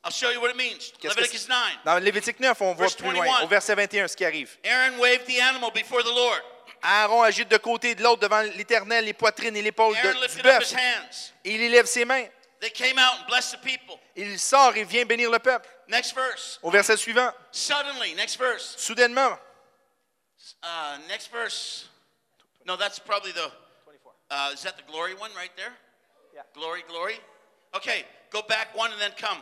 [0.07, 0.93] I'll show you what it means.
[1.03, 1.49] Leviticus c'est?
[1.49, 1.83] 9.
[1.83, 3.43] Dans Lévitique 9, on voit Verse plus loin, 21.
[3.43, 4.57] au verset 21, ce qui arrive.
[4.63, 6.39] Aaron waved the animal before the Lord.
[6.81, 10.45] Aaron agite de côté et de l'autre devant l'Éternel les poitrines et l'épaule du lifted
[10.45, 10.63] up bœuf.
[10.71, 11.33] his hands.
[11.43, 12.25] Et il élève ses mains.
[12.61, 13.99] They came out and blessed the people.
[14.15, 15.67] Il sort et vient bénir le peuple.
[15.89, 16.57] Next verse.
[16.63, 18.75] Au verset suivant, Suddenly, next verse.
[18.77, 19.37] soudainement,
[20.63, 21.89] Uh, next verse.
[22.65, 23.51] No, that's probably the.
[24.31, 25.73] Uh, is that the glory one right there?
[26.33, 26.43] Yeah.
[26.53, 27.15] Glory, glory.
[27.75, 29.41] Okay, go back one and then come.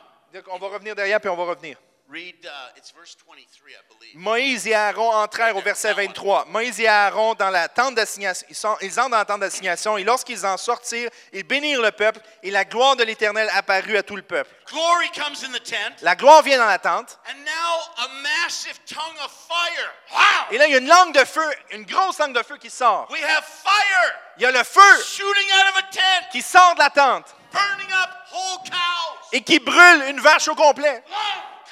[0.52, 1.78] On va revenir derrière puis on va revenir.
[2.08, 2.46] Read.
[2.46, 4.15] Uh, it's verse 23, I believe.
[4.15, 6.46] Moïse et Aaron entrèrent au verset 23.
[6.50, 8.46] Moïse et Aaron dans la tente d'assignation.
[8.50, 11.91] Ils, sont- ils entrent dans la tente d'assignation et lorsqu'ils en sortirent, ils bénirent le
[11.91, 14.52] peuple et la gloire de l'Éternel apparut à tout le peuple.
[14.72, 18.78] Glory comes in the tent, La gloire vient dans la tente and now a massive
[18.86, 19.91] tongue of fire.
[20.12, 20.52] Wow!
[20.54, 22.70] et là, il y a une langue de feu, une grosse langue de feu qui
[22.70, 23.08] sort.
[23.10, 26.76] We have fire Il y a le feu shooting out of a tent, qui sort
[26.76, 29.28] de la tente burning up whole cows.
[29.32, 31.04] et qui brûle une vache au complet.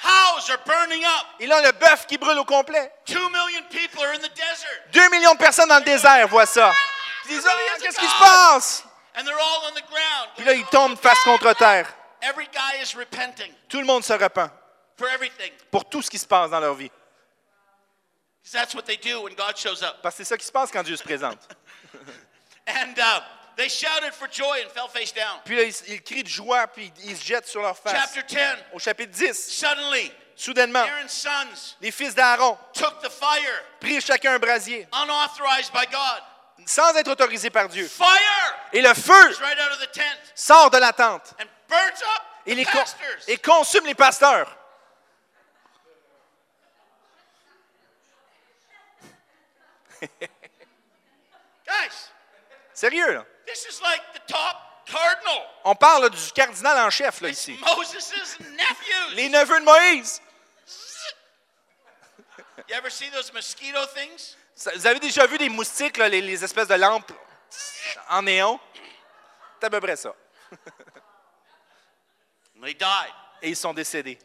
[0.04, 1.26] Cows are burning up.
[1.40, 2.92] Et là, le bœuf qui brûle au complet.
[3.06, 6.46] Two million people are in the desert, Deux millions de personnes dans le désert voient
[6.46, 6.72] ça.
[7.24, 8.84] Ils disent, Ah, qu'est-ce qui se passe?
[9.16, 10.28] and they're all on the ground.
[10.36, 11.88] Puis là, ils tombent face contre terre.
[12.20, 14.50] Every guy is repenting Tout le monde se repent
[14.98, 15.52] for everything.
[15.70, 16.90] pour tout ce qui se passe dans leur vie.
[18.42, 19.96] 'Cause that's what they do when God shows up.
[20.02, 21.38] Parce que c'est ça qui se passe quand Dieu se présente.
[22.66, 23.20] And uh,
[23.56, 25.40] they shouted for joy and fell face down.
[25.44, 27.92] Puis là, ils, ils crient de joie, puis ils se jettent sur leur face.
[27.92, 28.38] Chapter 10.
[28.72, 34.34] Au chapitre 10, Suddenly, soudainement, Aaron's sons les fils d'Aaron took the fire, prirent chacun
[34.34, 36.22] un brasier, unauthorized by God.
[36.66, 37.86] sans être autorisés par Dieu.
[37.86, 42.02] Fire Et le feu right out of the tent sort de la tente and burns
[42.02, 43.06] up et, les pastors.
[43.28, 44.48] et consume les pasteurs.
[51.66, 52.10] Guys,
[52.72, 53.24] Sérieux, là?
[53.46, 55.42] This is like the top cardinal.
[55.64, 57.58] On parle du cardinal en chef, là, ici.
[59.12, 60.20] Les neveux de Moïse.
[62.68, 64.36] You ever see those mosquito things?
[64.54, 67.12] Ça- Vous avez déjà vu des moustiques, là, les, les espèces de lampes
[68.08, 68.58] en néon?
[69.60, 70.14] C'est à peu près ça.
[72.62, 73.12] They died.
[73.42, 74.18] Et ils sont décédés.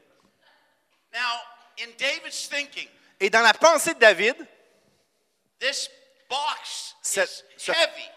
[1.14, 1.42] Now,
[1.80, 2.88] in David's thinking,
[3.20, 4.36] Et dans la pensée de David,
[5.60, 5.90] this
[6.30, 7.22] box ce,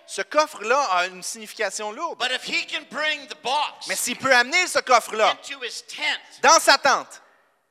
[0.06, 2.18] ce- coffre-là a une signification lourde.
[2.18, 5.82] But if he can bring the box Mais s'il peut amener ce coffre-là into his
[5.86, 7.22] tent dans sa tente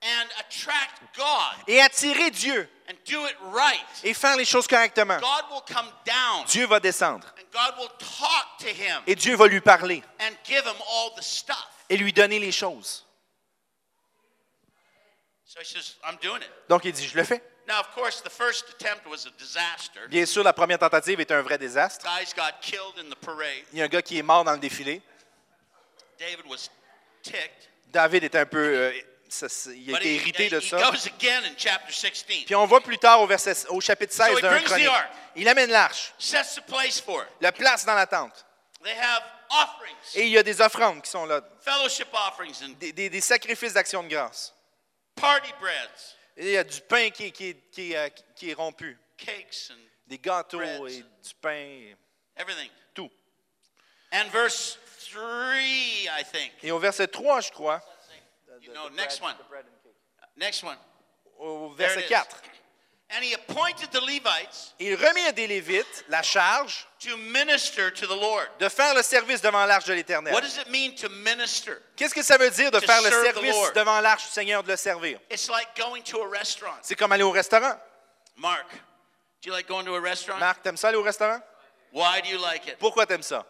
[0.03, 5.19] and attract God et attirer Dieu and do it right, et faire les choses correctement,
[5.19, 9.35] God will come down Dieu va descendre and God will talk to him et Dieu
[9.35, 11.67] va lui parler and give him all the stuff.
[11.89, 13.05] et lui donner les choses.
[15.45, 16.49] So he says, I'm doing it.
[16.69, 17.43] Donc il dit, je le fais.
[17.71, 20.05] Now, of course, the first attempt was a disaster.
[20.09, 22.03] Bien sûr, la première tentative est un vrai désastre.
[22.05, 23.63] Guys got killed in the parade.
[23.71, 25.01] Il y a un gars qui est mort dans le défilé.
[26.19, 26.69] David was
[27.23, 27.69] ticked.
[27.87, 28.59] David est un peu.
[28.59, 28.91] euh,
[29.29, 30.77] ça- il a été irrité de ça.
[30.81, 32.43] goes again in chapter 16.
[32.45, 34.89] Puis on voit plus tard au, verset, au chapitre 16 So he d'un chronique.
[35.37, 37.29] Il amène l'arche, Sets the place for it.
[37.39, 38.45] le place dans la tente.
[40.15, 43.21] Et il y a des offrandes qui sont là, fellowship offerings, and des, des- des
[43.21, 44.53] sacrifices d'action de grâce.
[46.37, 49.75] Il y a du pain qui, qui, qui, euh, qui est rompu, cakes, and
[50.07, 51.95] des gâteaux et du pain,
[52.35, 52.69] everything.
[52.93, 53.09] tout.
[54.11, 54.77] And verse
[55.11, 55.21] 3,
[55.53, 56.51] I think.
[56.63, 57.81] Et au verset 3, je crois,
[58.61, 59.35] You know, next one.
[60.37, 60.77] Next one.
[61.39, 62.09] au verset it is.
[62.09, 62.27] 4,
[63.13, 68.07] And he appointed the Levites il remit à des Lévites la charge to minister to
[68.07, 68.47] the Lord.
[68.57, 70.33] de faire le service devant l'arche de l'Éternel.
[70.33, 71.81] What does it mean to minister?
[71.97, 73.73] Qu'est-ce que ça veut dire de To faire le serve the service Lord.
[73.73, 75.19] devant l'arche du Seigneur, de le servir?
[75.29, 76.77] It's like going to a restaurant.
[76.83, 77.77] C'est comme aller au restaurant.
[78.37, 78.71] Mark,
[79.41, 80.39] do you like going to a restaurant?
[80.39, 81.41] Marc, t'aimes ça aller au restaurant?
[81.91, 82.77] Why do you like it?
[82.79, 83.45] Pourquoi t'aimes ça?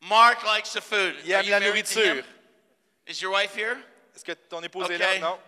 [0.00, 1.14] Mark likes the food.
[1.24, 2.14] Il Are aime you la married to nourriture.
[2.20, 2.24] him?
[3.06, 3.76] Is your wife here?
[4.16, 5.18] Est-ce que ton épouse est là?
[5.20, 5.38] Non.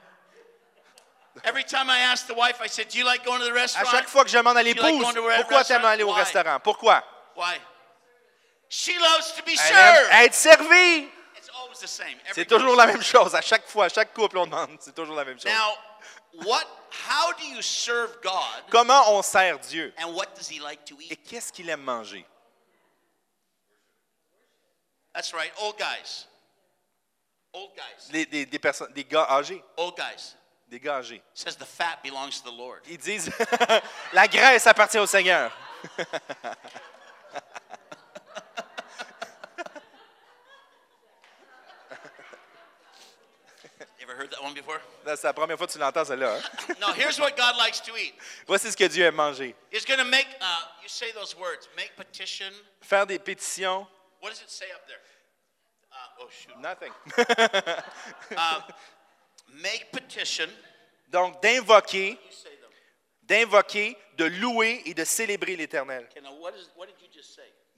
[1.45, 3.55] Every time I ask the wife, I said, Do you like going to the À
[3.62, 3.90] restaurant?
[3.90, 5.05] chaque fois que je demande à l'épouse,
[5.37, 6.59] pourquoi t'aimes aller au restaurant?
[6.61, 7.03] Pourquoi?
[7.37, 7.57] Why?
[8.69, 10.11] She loves to be Elle served.
[10.12, 11.09] aime être servie.
[12.35, 13.35] C'est toujours la même chose.
[13.35, 14.77] À chaque fois, à chaque couple, on demande.
[14.81, 15.51] C'est toujours la même chose.
[15.51, 15.73] Now,
[16.47, 16.64] what?
[17.09, 18.64] How do you serve God?
[18.71, 19.93] Comment on sert Dieu?
[19.99, 21.21] And what does He like to Et eat?
[21.29, 22.27] qu'est-ce qu'il aime manger?
[25.14, 26.27] That's right, old guys.
[27.53, 28.11] Old guys.
[28.12, 29.62] Les- des, des personnes, des gars âgés.
[29.77, 30.35] Old guys.
[30.71, 30.81] Des
[31.35, 32.81] says the fat belongs to the Lord.
[32.89, 33.29] Ils disent
[34.13, 35.51] la graisse appartient au Seigneur.
[43.99, 44.81] You ever heard that one before?
[45.05, 46.37] Là, C'est la première fois que tu l'entends, celle-là.
[46.37, 46.75] hein?
[46.81, 48.15] No, here's what God likes to eat.
[48.47, 49.55] Voici ce que Dieu aime manger.
[49.71, 52.53] He's going to make, uh, you say those words, make petition.
[52.81, 53.87] Faire des pétitions.
[54.21, 55.01] What does it say up there?
[55.93, 56.57] Uh, oh, shoot.
[56.61, 56.93] Nothing.
[59.55, 60.49] Make petition.
[61.09, 62.19] Donc, d'invoquer,
[63.23, 66.09] d'invoquer, de louer et de célébrer l'Éternel.
[66.11, 66.21] Okay?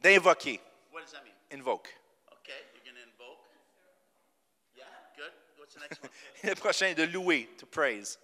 [0.01, 0.61] D'invoquer.
[0.93, 1.33] What does that mean?
[1.51, 1.89] Invoke.
[2.33, 2.53] Okay,
[2.85, 3.39] you're invoke?
[4.77, 4.85] Yeah,
[5.17, 5.33] good.
[5.57, 6.11] What's the next one?
[6.45, 8.19] Le prochain est de louer, to praise.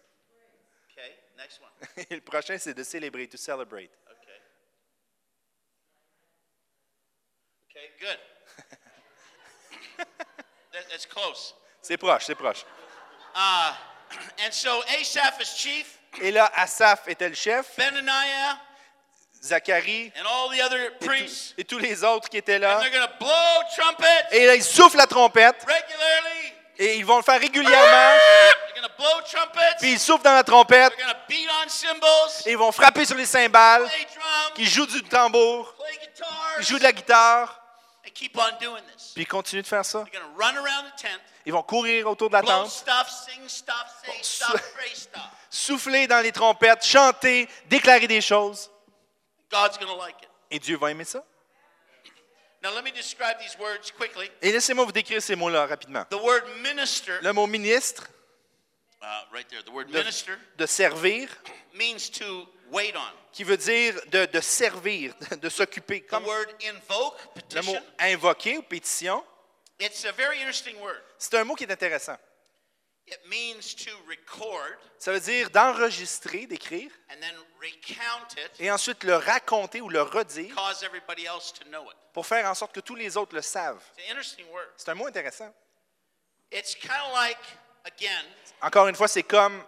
[0.92, 1.70] Okay, next one.
[2.10, 3.90] Et le prochain, c'est de célébrer, to celebrate.
[4.10, 4.40] Okay.
[7.70, 8.18] Okay, good.
[10.72, 11.54] That- That's close.
[11.80, 12.64] C'est proche, c'est proche.
[13.34, 13.72] Uh,
[14.46, 18.58] and so Asaph is chief, Et là, Asaph était le chef, Benaniah,
[19.42, 21.54] Zacharie and all the other et, tous- priests.
[21.58, 22.80] et tous les autres qui étaient And là.
[23.20, 23.28] blow
[23.76, 26.52] trumpets Et là, ils soufflent la trompette regularly.
[26.78, 28.18] et ils vont le faire régulièrement.
[28.96, 29.76] Blow trumpets.
[29.80, 32.72] Puis ils soufflent dans la trompette They're going to beat on cymbals, et ils vont
[32.72, 35.98] frapper sur les cymbales, play drums, qui jouent du tambour, play
[36.58, 37.60] ils jouent de la guitare,
[38.18, 39.12] keep on doing this.
[39.14, 40.04] puis ils continuent de faire ça.
[40.04, 43.08] They're going to run around the tent, Ils vont courir autour de la tente, stuff,
[43.08, 45.30] sing stuff, say sou- stuff, pray stuff.
[45.50, 48.70] souffler dans les trompettes, chanter, déclarer des choses.
[49.50, 50.28] God's going to like it.
[50.50, 51.24] Et Dieu va aimer ça.
[52.62, 54.28] Now, let me describe these words quickly.
[54.42, 56.04] Et laissez-moi vous décrire ces mots-là rapidement.
[56.10, 58.08] The word minister, Le mot ministre,
[59.00, 61.28] uh, right there, the word de, servir,
[61.72, 63.12] means to wait on.
[63.32, 66.02] qui veut dire de, de servir, de s'occuper.
[66.02, 67.16] The Comme word invoke,
[67.54, 69.24] le mot invoquer ou pétition,
[69.78, 71.00] it's a very interesting word.
[71.18, 72.16] c'est un mot qui est intéressant.
[73.10, 79.02] It means to record Ça veut dire d'enregistrer, d'écrire, and then recount it, et ensuite
[79.04, 81.96] le raconter ou le redire cause everybody else to know it.
[82.12, 83.82] pour faire en sorte que tous les autres le savent.
[83.96, 84.68] It's an interesting word.
[84.76, 85.54] C'est un mot intéressant.
[86.52, 87.38] It's kind of like,
[87.86, 88.24] again,
[88.60, 89.62] Encore une fois, c'est comme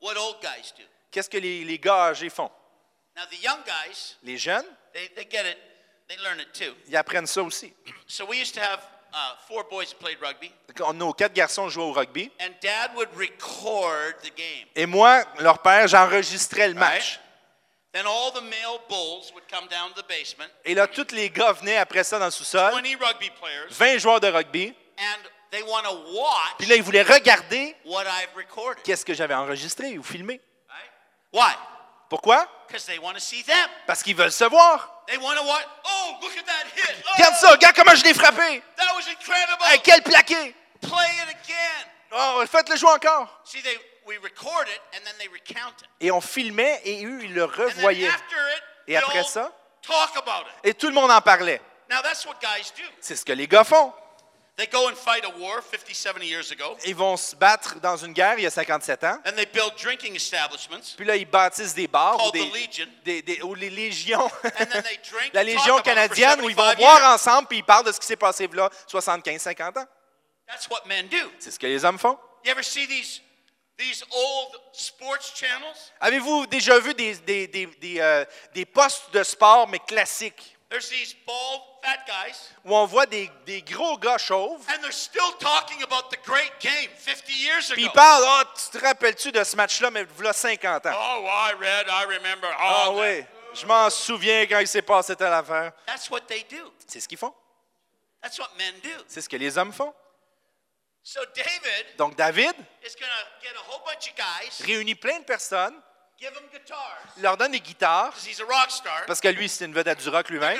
[0.00, 0.82] what old guys do.
[1.12, 2.50] Qu'est-ce que les, les gars âgés font?
[3.14, 5.58] Now, the young guys, Les jeunes, they, they get it,
[6.08, 6.74] they learn it too.
[6.88, 7.72] ils apprennent ça aussi.
[8.08, 8.80] So we used to have
[9.12, 10.50] uh, four boys played rugby,
[10.94, 12.30] Nos quatre garçons jouaient au rugby.
[12.40, 14.66] and dad would record the game.
[14.74, 16.94] Et moi, leur père, j'enregistrais le Right?
[16.94, 17.20] match.
[17.92, 21.28] Then all the male bulls would come down to the basement, Et là, tous les
[21.28, 24.74] gars venaient après ça dans le sous-sol, 20 rugby players, 20 joueurs de rugby.
[24.96, 27.76] and they want to watch Puis là, ils voulaient regarder
[28.82, 30.40] qu'est-ce que j'avais enregistré ou filmé.
[31.32, 31.54] Why?
[32.08, 32.44] Pourquoi?
[32.68, 33.68] Because they want to see them.
[33.86, 35.02] Parce qu'ils veulent se voir.
[35.06, 35.64] They want to watch.
[35.84, 36.96] Oh, look at that hit.
[37.06, 38.62] Oh, Regarde ça, regarde comment je l'ai frappé.
[38.76, 39.64] That was incredible.
[39.64, 40.54] Hey, quel plaqué.
[40.80, 41.86] Play it again.
[42.12, 43.28] Oh, faites-le jouer encore.
[43.44, 45.88] See, they we record it and then they recount it.
[46.00, 48.08] Et on filmait et eux, ils le And then revoyaient.
[48.08, 49.50] after it, Et après ça?
[49.82, 50.54] talk about it.
[50.70, 51.60] Et tout le monde en parlait.
[51.90, 52.84] Now that's what guys do.
[53.00, 53.92] C'est ce que les gars font.
[54.56, 56.76] They go and fight a war 50, 70 years ago.
[56.84, 59.18] Ils vont se battre dans une guerre il y a 57 ans.
[59.24, 62.50] And they build drinking establishments Puis là, ils bâtissent des bars ou des,
[63.02, 64.30] des- des- ou les légions.
[64.44, 67.64] And then they drink La Légion canadienne où ils vont 75 boire ensemble puis ils
[67.64, 69.86] parlent de ce qui s'est passé là 75, 50 ans.
[70.46, 71.16] That's what men do.
[71.38, 72.18] C'est ce que les hommes font.
[72.44, 73.22] You ever see these,
[73.78, 75.92] these old sports channels?
[75.98, 80.88] Avez-vous déjà vu des, des, des, des, euh, des postes de sport, mais classiques, There's
[80.88, 85.32] these bald, fat guys, où on voit des, des gros gars chauves, and they're still
[85.38, 87.90] talking about the great game 50 years puis ago.
[87.90, 90.92] ils parlent Ah, tu te rappelles-tu de ce match-là, mais voilà 50 ans?
[90.94, 92.48] Oh, I read, I remember.
[92.58, 92.92] Ah that.
[92.94, 95.72] oui, je m'en souviens quand il s'est passé telle affaire.
[95.86, 96.72] That's what they do.
[96.86, 97.34] C'est ce qu'ils font.
[98.22, 99.04] That's what men do.
[99.08, 99.92] C'est ce que les hommes font.
[101.02, 105.74] So David Donc David is get a whole bunch of guys, réunit plein de personnes,
[106.52, 109.06] guitars, leur donne des guitares, because he's a rock star.
[109.06, 110.58] parce que lui, c'est une vedette du rock lui-même.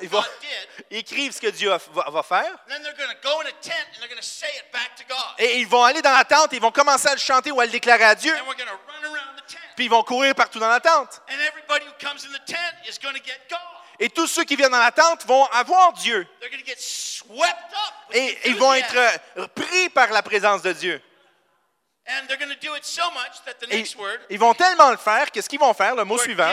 [0.00, 0.24] Ils vont
[0.90, 2.56] écrire ce que Dieu va, faire.
[2.68, 4.94] then they're going to go in a tent and they're going to say it back
[4.96, 5.34] to God.
[5.38, 7.66] Et ils vont aller dans la tente, ils vont commencer à le chanter ou à
[7.66, 8.34] le déclarer à Dieu.
[9.76, 11.22] Puis ils vont courir partout dans la tente.
[11.28, 13.58] And everybody who comes in the tent is going to get God.
[13.98, 16.26] Et tous ceux qui viennent dans la tente vont avoir Dieu.
[16.40, 20.62] They're going to get swept up with Et ils vont être pris par la présence
[20.62, 21.02] de Dieu.
[23.70, 23.84] Et
[24.30, 26.52] ils vont tellement le faire que ce qu'ils vont faire, le mot suivant,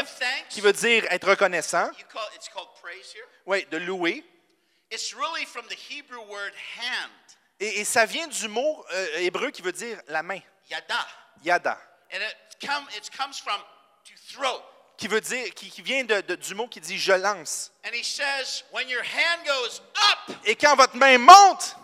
[0.50, 3.26] qui veut dire être reconnaissant, you call, it's called praise here.
[3.46, 4.24] oui, de louer.
[4.92, 7.12] It's really from the Hebrew word hand,
[7.60, 10.40] Et, et ça vient du mot euh, hébreu qui veut dire la main,
[10.70, 11.06] yada.
[11.44, 11.78] yada,
[12.14, 12.36] And it,
[12.68, 13.60] come, it comes from
[14.06, 14.62] to throw.
[14.98, 17.72] qui veut dire, qui, qui vient de- de- du mot qui dit je lance.
[17.86, 19.82] And he says, when your hand goes
[20.12, 21.76] up, Et quand votre main monte.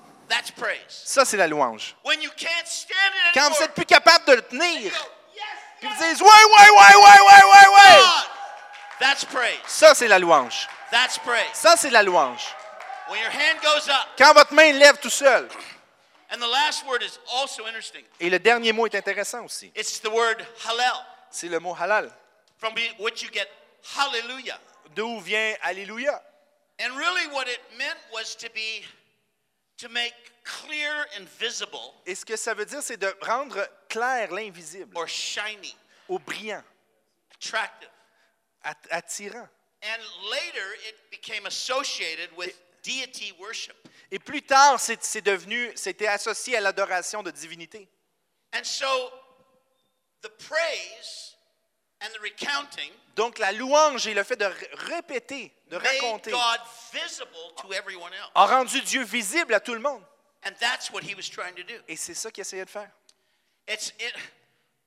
[0.90, 1.96] Ça c'est la louange.
[2.04, 4.92] When you can't stand it Quand vous n'êtes plus capable de le tenir,
[5.80, 8.30] puis vous dites ouais, ouais, ouais, ouais, ouais, ouais, ouais, God.
[9.00, 9.60] That's praise.
[9.68, 10.68] ça c'est la louange.
[10.92, 11.46] That's praise.
[11.54, 12.44] Ça c'est la louange.
[13.10, 14.08] When your hand goes up.
[14.18, 15.48] Quand votre main lève tout seul.
[16.32, 18.04] And the last word is also interesting.
[18.20, 19.72] Et le dernier mot est intéressant aussi.
[19.76, 20.96] It's the word hallel,
[21.30, 22.10] C'est le mot halal.
[22.58, 23.48] from be- which you get
[23.96, 24.58] hallelujah.
[24.96, 26.20] D'où vient Alléluia?
[26.80, 28.84] And really, what it meant was to be,
[29.78, 30.14] to make
[30.44, 35.08] clear and visible Et ce que ça veut dire, c'est de rendre clair l'invisible, or
[35.08, 35.76] shiny,
[36.08, 36.64] au brillant,
[37.34, 37.90] attractive.
[38.64, 39.48] at- attirant.
[39.84, 40.02] And
[40.32, 43.76] later, it became associated with deity worship.
[44.12, 47.88] Et plus tard, c'est c'est devenu, c'était associé à l'adoration de divinité.
[48.54, 49.12] And so,
[50.22, 51.35] the praise
[52.02, 54.46] and the recounting Donc la louange et le fait de
[54.92, 56.60] répéter, de made raconter, God
[56.92, 58.32] visible to everyone else.
[58.36, 60.04] a rendu Dieu visible à tout le monde.
[60.44, 61.76] And that's what he was trying to do.
[61.88, 62.92] Et c'est ça qu'il essayait de faire.
[63.68, 64.14] It's it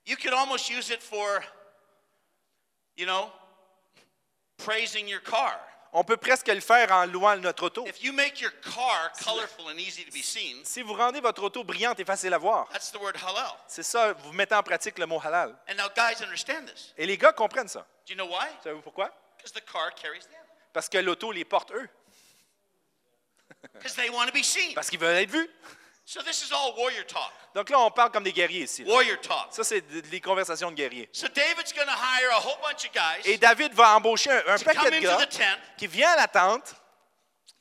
[0.06, 1.42] you could almost use it for
[2.96, 3.30] you know
[4.58, 5.58] praising your car.
[5.92, 7.86] On peut presque le faire en louant notre auto.
[7.86, 11.42] If you make your car colorful and easy to be seen, Si vous rendez votre
[11.42, 12.68] auto brillante et facile à voir,
[13.66, 15.56] c'est ça, vous mettez en pratique le mot halal.
[15.68, 16.92] And now guys understand this.
[16.96, 17.86] Et les gars comprennent ça.
[18.06, 18.48] Do you know why?
[18.62, 19.10] Savez-vous pourquoi?
[19.36, 20.44] Because the car carries them.
[20.72, 21.88] Parce que l'auto les porte eux.
[23.74, 24.74] Because they want to be seen.
[24.74, 25.50] Parce qu'ils veulent être vus.
[26.10, 27.30] So this is all warrior talk.
[27.54, 28.82] Donc là, on parle comme des guerriers ici.
[28.82, 28.94] là.
[28.94, 29.48] Warrior talk.
[29.50, 31.06] Ça, c'est de- des conversations de guerriers.
[31.12, 34.54] So David's going to hire a whole bunch of guys Et David va embaucher un,
[34.54, 36.74] un to paquet de into gars the tent qui vient à la tente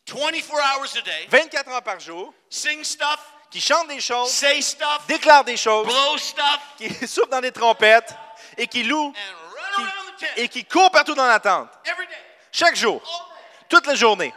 [0.07, 3.19] 24 hours a day, 24 heures par jour, sing stuff,
[3.51, 7.51] qui chantent des choses, say stuff, déclarent des choses, blow stuff, qui soufflent dans des
[7.51, 8.15] trompettes
[8.57, 11.41] et qui louent and run qui- around the tent et qui courent partout dans la
[11.41, 11.67] tente.
[11.83, 12.13] every day,
[12.53, 13.65] Chaque jour, all day.
[13.67, 14.33] toute la journée.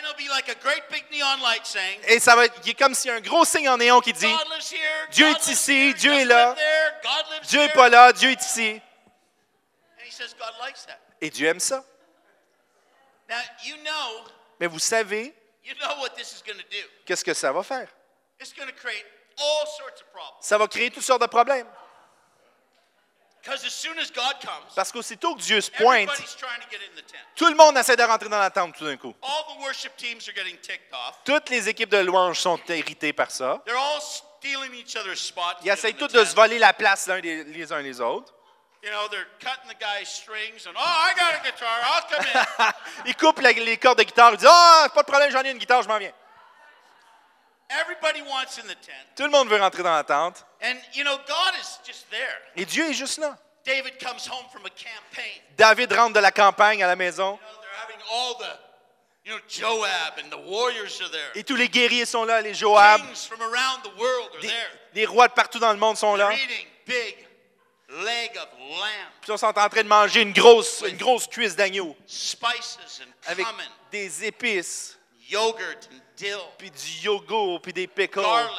[0.00, 2.74] And it'll be like a great big neon light saying, Et ça va il est
[2.74, 4.34] comme s'il y a un gros signe en néon qui dit
[5.10, 6.56] Dieu est ici, Dieu est là.
[7.42, 8.80] Dieu n'est pas là, Dieu est ici.
[9.98, 10.98] And he says God likes that.
[11.20, 11.84] Et Dieu aime ça.
[13.28, 14.24] Now, you know,
[14.58, 15.34] Mais vous savez
[15.64, 16.82] you know what this is going to do.
[17.04, 17.88] qu'est-ce que ça va faire?
[18.40, 19.04] It's going to create
[19.36, 20.40] all sorts of problems.
[20.40, 21.66] Ça va créer toutes sortes de problèmes.
[21.66, 23.29] Because as soon as God comes,
[24.74, 27.18] Parce qu'aussitôt que Dieu se pointe, everybody's trying to get in the tent.
[27.34, 29.14] tout le monde essaie de rentrer dans la tente tout d'un coup.
[29.22, 31.18] All the worship teams are getting ticked off.
[31.24, 33.62] Toutes les équipes de louange sont irritées par ça.
[33.64, 35.60] They're all stealing each other's spots.
[35.60, 38.32] to Ils essayent tous de se voler la place l'un des, les uns les autres.
[38.82, 42.24] You know, they're cutting the guy's strings and, oh, I got a guitar, I'll come
[42.24, 42.72] in.
[43.06, 44.32] Ils coupent la- les cordes de guitare.
[44.32, 46.12] Ils disent Ah, pas de problème, j'en ai une guitare, je m'en viens.
[47.68, 49.14] Everybody wants in the tent.
[49.16, 50.44] Tout le monde veut rentrer dans la tente.
[50.62, 52.40] And, you know, God is just there.
[52.56, 53.36] Et Dieu est juste là.
[53.64, 55.40] David comes home from a campaign.
[55.56, 57.32] David rentre de la campagne à la maison.
[57.32, 58.58] You know, they're having all the,
[59.24, 61.30] you know, Joab and the warriors are there.
[61.34, 63.00] Et tous les guerriers sont là, les Joab.
[63.02, 64.40] Kings from around the world are
[64.92, 66.28] Des, rois de partout dans le monde sont là.
[66.28, 67.26] They're eating big
[68.04, 71.56] leg of lamb, Puis ils sont en train de manger une grosse, une grosse cuisse
[71.56, 73.46] d'agneau spices and avec
[73.90, 74.98] des épices,
[75.28, 78.50] yogurt and dill, puis du yogourt, puis des garlic,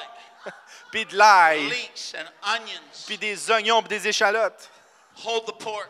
[0.91, 1.71] puis de l'ail,
[2.17, 2.59] and
[3.05, 4.69] puis des oignons, puis des échalotes.
[5.25, 5.89] Hold the pork.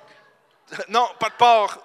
[0.88, 1.78] Non, pas de porc.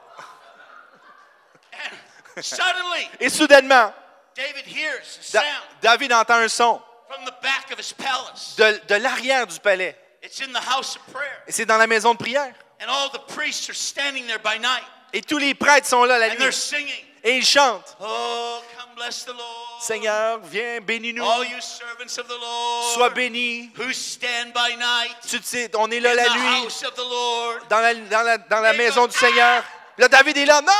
[2.40, 3.92] Suddenly, Et soudainement,
[4.34, 8.54] David hears a Da- sound David entend un son from the back of his palace.
[8.56, 9.96] de, de l'arrière du palais.
[10.22, 11.42] It's in the house of prayer.
[11.46, 12.52] Et c'est dans la maison de prière.
[12.80, 14.84] And all the priests are standing there by night.
[15.12, 16.52] Et tous les prêtres sont là la And they're nuit.
[16.52, 17.96] singing, Et ils chantent.
[18.00, 18.60] Oh,
[18.97, 19.80] bless the Lord.
[19.80, 21.22] Seigneur, viens, bénis-nous.
[21.24, 22.94] All you servants of the Lord.
[22.94, 23.70] Sois béni.
[23.76, 26.94] Who stand by night Tu sais, on est là in la the nuit, house of
[26.94, 27.61] the Lord.
[27.68, 29.62] dans la, dans la, dans la maison du Seigneur.
[29.99, 30.61] Là, David est là.
[30.62, 30.72] Non!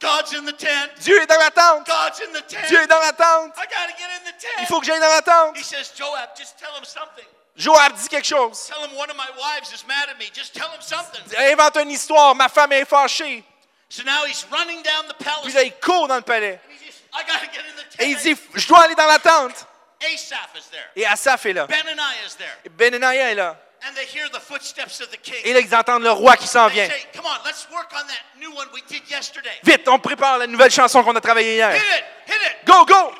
[0.00, 0.90] God's in the tent.
[1.00, 1.86] Dieu est dans la tente.
[1.86, 2.66] God's in the tent.
[2.68, 3.52] Dieu est dans la tente.
[3.56, 4.60] I gotta get in the tent.
[4.60, 5.56] Il faut que j'aille dans la tente.
[5.56, 7.24] He says, Joab, just tell him something.
[7.56, 8.66] Joab dit quelque chose.
[8.66, 10.26] Tell him one of my wives is mad at me.
[10.34, 11.22] Just tell him something.
[11.38, 12.34] Invente une histoire.
[12.34, 13.44] Ma femme est fâchée.
[13.88, 15.54] So now he's running down the Puis palace.
[15.54, 16.60] là, il court dans le palais.
[16.68, 16.83] And
[17.14, 18.00] I gotta get in the tent.
[18.00, 19.66] Et il dit, je dois aller dans la tente.
[20.02, 20.90] Asaph is there.
[20.96, 21.66] Et Asaph est là.
[21.66, 22.56] Benaniah is there.
[22.64, 23.56] Et Benaniah est là.
[23.86, 25.36] And they hear the footsteps of the king.
[25.44, 26.88] Et là, ils entendent le roi qui s'en vient.
[26.88, 29.52] say, come on, let's work on that new one we did yesterday.
[29.62, 31.70] Vite, on prépare la nouvelle chanson qu'on a travaillée hier.
[31.70, 32.66] Hit it, hit it.
[32.66, 33.12] Go, go!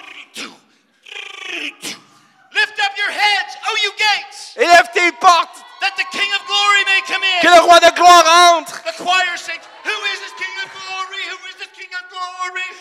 [2.54, 6.84] Lift up your heads, O you gates, Élève tes portes, that the King of glory
[6.86, 7.54] may come que in.
[7.54, 8.24] le roi de gloire
[8.56, 8.82] entre.
[8.84, 11.22] The choir sings, Who is this King of glory?
[11.28, 11.83] Who is this King of glory?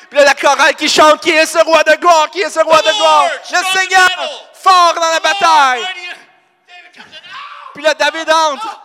[0.09, 2.59] Puis là, la chorale qui chante, qui est ce roi de gloire, qui est ce
[2.59, 3.29] roi de gloire?
[3.51, 4.09] Le Seigneur,
[4.53, 5.87] fort dans la bataille.
[7.73, 8.67] Puis là, David entre.
[8.67, 8.79] oh.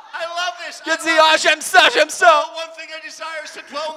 [0.87, 2.45] Il dit, ah, j'aime ça, j'aime ça.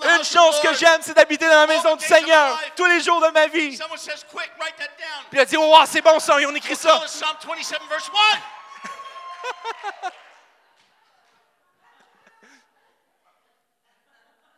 [0.03, 3.29] Une chose que j'aime, c'est d'habiter dans la maison du Seigneur tous les jours de
[3.29, 3.77] ma vie.
[3.77, 3.87] Puis
[5.31, 7.01] il a dit, oh, c'est bon ça, et on écrit ça.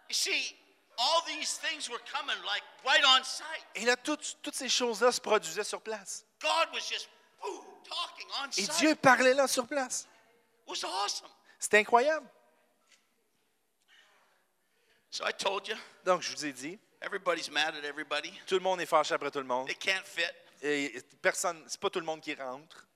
[0.98, 1.38] us Psalm 27, verse 1.
[1.38, 3.64] you see, all these things were coming like right on sight.
[3.76, 6.26] Et là, toutes, toutes ces choses-là se produisaient sur place.
[6.42, 7.10] God was just
[7.42, 8.68] boom, talking on Et.
[8.80, 10.08] Dieu parlait là sur place.
[10.66, 11.30] It was awesome.
[11.60, 12.28] C'était incroyable.
[15.10, 15.76] So I told you,
[16.06, 18.34] Donc, je vous ai dit, everybody's mad at everybody.
[18.48, 19.68] tout le monde est fâché après tout le monde.
[19.68, 20.24] They can't fit.
[20.64, 22.88] Et personne, c'est pas tout le monde qui rentre.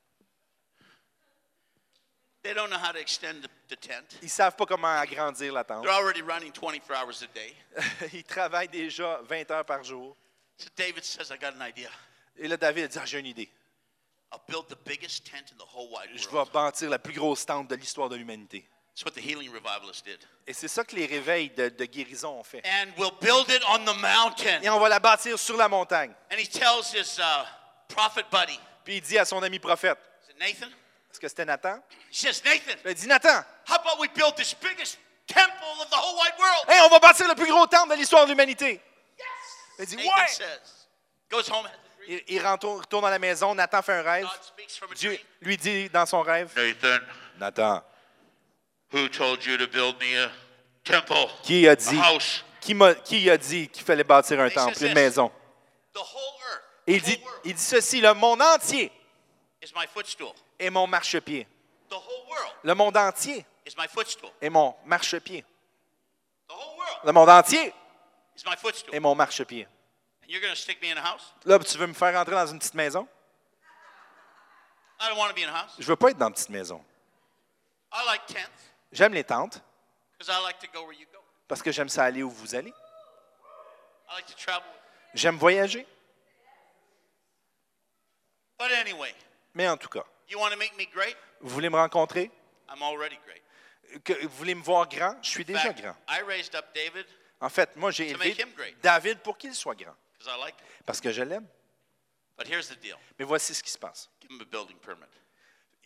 [2.47, 4.17] They don't know how to extend the, the tent.
[4.21, 5.83] Ils savent pas comment agrandir la tente.
[5.83, 7.53] They're already running 24 hours a day.
[8.13, 10.15] Ils travaillent déjà 20 heures par jour.
[10.57, 11.89] So David says, I got an idea.
[12.37, 13.49] Et là, David a dit, ah, j'ai une idée.
[14.31, 16.47] I'll build the biggest tent in the whole wide Je world.
[16.47, 18.65] vais bâtir la plus grosse tente de l'histoire de l'humanité.
[18.95, 20.19] That's what the healing revivalists did.
[20.47, 22.63] Et c'est ça que les réveils de, de guérison ont fait.
[22.65, 24.61] And we'll build it on the mountain.
[24.63, 26.13] Et on va la bâtir sur la montagne.
[26.31, 27.43] And he tells his uh,
[27.89, 30.71] prophet buddy, Puis il dit à son ami prophète, is it Nathan?
[31.17, 31.79] Est-ce que c'était Nathan?
[32.11, 35.95] He says, Nathan, Il dit, Nathan, how about we build this biggest temple of the
[35.95, 36.65] whole wide world?
[36.69, 38.79] hey, on va bâtir le plus gros temple de l'histoire de l'humanité.
[39.79, 40.27] Il dit, Nathan ouais.
[40.27, 40.87] says,
[41.31, 42.19] goes home, has a dream.
[42.27, 44.27] Il, il rentre- retourne à la maison, Nathan fait un rêve.
[44.95, 47.03] Dieu lui dit dans son rêve, Nathan,
[47.39, 47.83] Nathan,
[48.93, 50.29] who told you to build me a
[50.83, 52.43] temple, qui a a dit, house?
[52.61, 55.31] qui, m'a- qui a dit qu'il fallait bâtir un temple, une maison?
[55.93, 56.05] The whole
[56.51, 58.91] earth, Et il dit, whole world il dit ceci, le monde entier
[59.63, 60.33] is my footstool.
[60.59, 61.45] Est mon marchepied.
[61.89, 64.31] The whole world Le monde entier is my footstool.
[64.41, 65.43] est mon marchepied.
[66.47, 67.73] The whole world Le monde entier
[68.35, 68.93] is my footstool.
[68.93, 69.65] est mon marchepied.
[70.23, 71.33] And you're going to stick me in a house?
[71.45, 73.07] Là, tu veux me faire entrer dans une petite maison?
[74.99, 75.75] I don't want to be in a house.
[75.79, 76.83] Je veux pas être dans une petite maison.
[77.93, 78.51] I like tents
[78.91, 79.61] J'aime les tentes
[80.17, 81.19] because I like to go where you go.
[81.47, 82.73] parce que j'aime ça aller où vous allez.
[84.09, 84.63] I like to travel.
[85.13, 85.85] J'aime voyager.
[88.57, 89.13] But anyway,
[89.53, 91.15] Mais en tout cas, you want to make me great?
[91.41, 92.31] vous voulez me rencontrer?
[92.69, 93.41] I'm already great.
[94.03, 95.15] Que, vous voulez me voir grand?
[95.23, 95.95] Je suis déjà fact, grand.
[96.09, 97.05] I raised up David
[97.39, 98.75] En fait, moi, j'ai To élevé.
[98.81, 99.95] David pour qu'il soit grand.
[100.17, 100.65] because I like him.
[100.85, 101.47] Parce que je l'aime.
[102.37, 104.09] But here's the deal Mais voici ce qui se passe.
[104.21, 105.05] give him a building permit.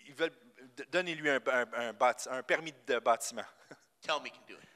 [0.08, 0.34] Ils veulent
[0.76, 3.46] d- donnez-lui un, un- un bâti- un permis de bâtiment.
[4.02, 4.68] Tell him he can do it.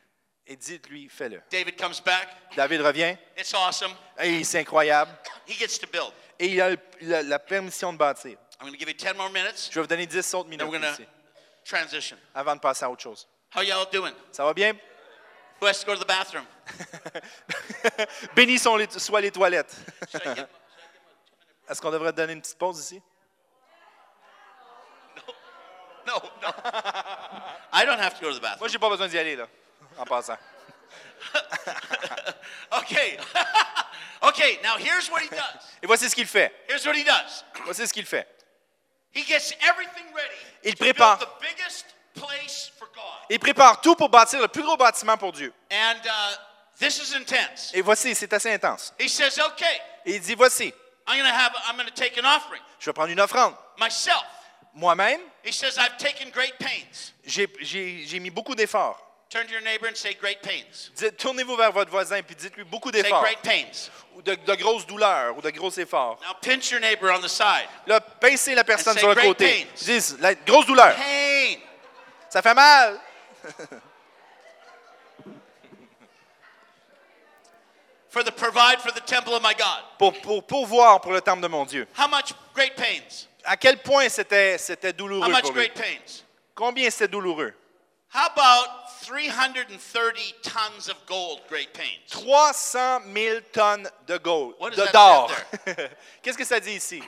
[0.48, 1.42] Et dites-lui, fais-le.
[1.50, 2.28] David comes back.
[2.56, 3.18] David revient.
[3.36, 3.92] It's awesome.
[4.20, 5.12] Et c'est incroyable.
[5.48, 6.14] He gets to build.
[6.38, 8.38] Et il a la permission de bâtir.
[8.66, 9.70] I'm to give you 10 more minutes.
[9.72, 11.06] Je vais vous donner 10 autres Then minutes we're going ici,
[11.64, 12.18] transition.
[12.34, 13.28] avant de passer à autre chose.
[13.56, 14.14] How y'all doing?
[14.32, 14.74] Ça va bien?
[15.62, 16.46] Who has to go to the bathroom?
[18.36, 19.76] Bénis sont les, soient les toilettes.
[20.12, 20.46] Should I
[21.70, 23.02] Est-ce qu'on devrait donner une petite pause ici?
[26.06, 26.50] no, no.
[27.72, 28.70] I don't have to go to the Moi, bathroom.
[28.70, 29.48] j'ai pas besoin d'y aller, là,
[29.98, 30.38] en passant.
[32.72, 33.18] Okay.
[34.24, 35.62] okay, now here's what he does.
[35.82, 36.52] Et voici ce qu'il fait.
[36.68, 37.44] Here's what he does.
[37.64, 38.28] Voici ce qu'il fait.
[38.28, 38.34] He gets everything
[38.98, 39.05] ready
[40.64, 41.20] Il prépare.
[41.20, 43.04] the biggest place for God.
[43.30, 45.54] Il prépare tout pour bâtir le plus gros bâtiment pour Dieu.
[45.72, 46.36] And uh,
[46.80, 47.72] this is intense.
[47.74, 48.94] Et voici, c'est assez intense.
[49.00, 50.74] He says, okay, Et il dit, voici,
[51.08, 53.56] I'm going to have, I'm going to take an offering Je vais prendre une offrande.
[54.74, 57.14] Moi-même, He says, I've taken great pains.
[57.26, 59.00] j'ai- j'ai j'ai mis beaucoup d'efforts.
[59.30, 60.92] Turn to your neighbor and say, great pains.
[60.96, 63.22] Dites- Tournez-vous vers votre voisin et dites-lui beaucoup Say, d'efforts.
[63.24, 63.90] great pains.
[64.16, 66.20] Ou de, de grosses douleurs ou de gros efforts.
[66.22, 67.68] Now pinch your neighbor on the side.
[67.88, 69.46] Là, pincez la personne sur le "Great côté.
[69.46, 70.96] pains." Dis, la grosse douleur.
[70.96, 71.56] Pain.
[72.30, 73.00] Ça fait mal.
[78.10, 79.84] For the provide for the temple of my God.
[80.00, 81.86] Pour, pour pourvoir pour le temple de mon Dieu.
[81.98, 83.28] How much great pains?
[83.44, 85.68] À quel point c'était c'était How douloureux much pour lui?
[85.68, 86.22] great pains?
[86.56, 87.54] Combien c'était douloureux?
[88.16, 92.00] How about 330 tons of gold great pains?
[92.08, 95.30] 300 000 tonnes de gold, What does de that d'or.
[95.66, 95.90] say
[96.24, 97.04] Qu'est-ce que ça dit ici?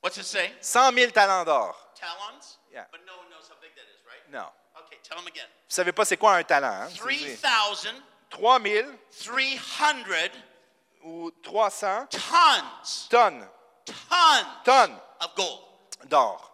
[0.00, 0.52] What's it say?
[0.60, 1.74] 100 000 talents d'or.
[1.96, 2.58] Talons?
[2.72, 2.84] Yeah.
[2.92, 4.22] But no one knows how big that is, right?
[4.32, 4.46] Non.
[4.86, 5.48] Okay, tell them again.
[5.68, 6.88] Vous savez pas c'est quoi un talent, hein?
[6.94, 7.90] 3,300
[8.30, 8.88] 3 000
[11.02, 13.48] ou 300 tons, tonnes,
[13.86, 15.58] tons tonnes of gold.
[16.08, 16.49] d'or.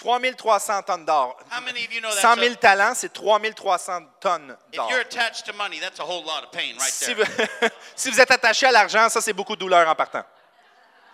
[0.00, 1.36] 3 300 tonnes d'or.
[1.50, 4.76] How many of you know that's 100 000 a- talents, c'est 3 300 tonnes if
[4.76, 4.90] d'or.
[4.90, 7.22] you're attached to money, that's a whole lot of pain right Si vous,
[7.94, 10.24] si vous êtes attaché à l'argent, ça, c'est beaucoup de douleur en partant.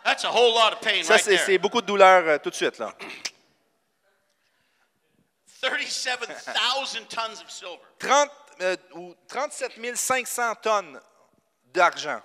[0.04, 2.54] That's a whole lot of pain Ça, right c'est beaucoup de douleur euh, tout de
[2.54, 2.78] suite.
[2.78, 2.92] Là.
[5.60, 7.80] 37,000 tons of silver.
[7.98, 8.30] 30,
[8.60, 11.00] euh, ou 37 500 tonnes
[11.74, 12.20] d'argent.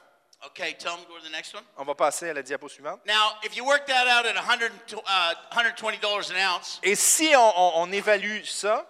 [0.48, 1.64] Okay, tell them go to the next one.
[1.78, 3.00] On va passer à la diapo suivante.
[3.06, 4.72] Now, if you work that out at 100,
[5.06, 8.86] uh, $120 an ounce, Et si on, on- on évalue ça,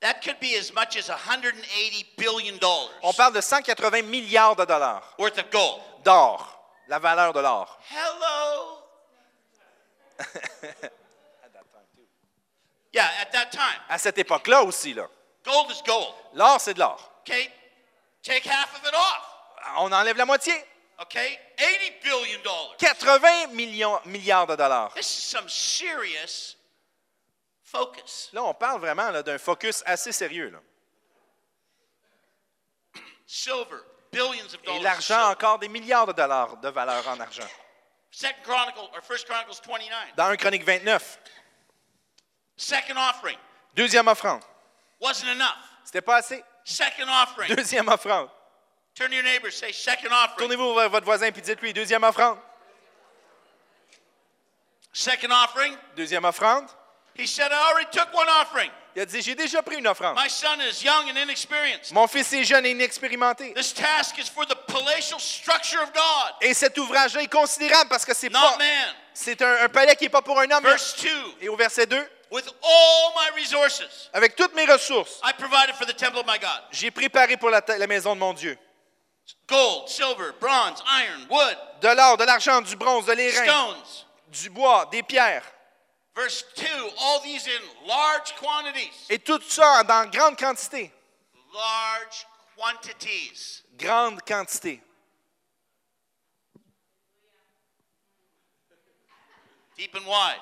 [0.00, 4.64] that could be as much as 180 billion dollars on parle de 180 milliards de
[4.64, 5.80] dollars worth of gold.
[6.04, 6.46] d'or,
[6.88, 7.78] la valeur de l'or.
[7.88, 8.78] Hello.
[12.92, 15.06] yeah, at that time, À cette époque-là aussi, là.
[15.44, 16.12] gold is gold.
[16.34, 16.98] l'or, c'est de l'or.
[17.20, 17.50] Okay,
[18.22, 19.32] take half of it off.
[19.78, 20.52] On enlève la moitié.
[20.98, 22.76] Okay, 80 billion dollars.
[22.78, 24.92] 80 millions, milliards de dollars.
[24.94, 26.56] This is some serious
[27.62, 28.30] focus.
[28.32, 30.48] Là, on parle vraiment d'un focus assez sérieux.
[30.50, 30.58] là.
[33.26, 33.78] Silver,
[34.12, 34.78] billions of Et dollars.
[34.78, 37.48] of l'argent, encore des milliards de dollars de valeur en argent.
[38.10, 40.14] Second Chronicle or First Chronicles 29.
[40.16, 41.18] Dans 1 Chronique 29,
[42.56, 43.36] Second offering
[43.74, 44.40] deuxième offrande.
[45.00, 45.56] wasn't enough.
[45.84, 46.42] C'était pas assez.
[46.64, 47.54] Second offering.
[47.54, 48.30] Deuxième offrande.
[48.96, 52.38] Tournez-vous vers votre voisin et dites-lui, deuxième offrande.
[54.92, 55.76] Second offering.
[55.94, 56.66] Deuxième offrande.
[57.18, 58.70] He said, I already took one offering.
[58.94, 60.16] Il a dit, j'ai déjà pris une offrande.
[60.16, 61.92] My son is young and inexperienced.
[61.92, 63.52] Mon fils est jeune et inexpérimenté.
[63.52, 68.06] This task is for the palatial structure of God, Et cet ouvrage-là est considérable parce
[68.06, 68.56] que c'est pas,
[69.12, 70.64] c'est un, un palais qui n'est pas pour un homme.
[70.64, 71.08] Verse 2
[71.42, 75.86] Et au verset 2, With all my resources, avec toutes mes ressources, I provided for
[75.86, 78.58] the temple of my God j'ai préparé pour la maison de mon Dieu.
[79.46, 84.04] Gold, silver, bronze, iron, wood, De l'or, de l'argent, du bronze, de l'airain, stones.
[84.28, 85.44] du bois, des pierres.
[86.14, 86.64] Verse 2
[86.98, 89.06] all these in large quantities.
[89.10, 90.90] Et tout ça dans grande quantité.
[91.52, 93.62] Large quantities.
[93.76, 94.80] Grande quantité.
[99.76, 100.40] Deep and wide.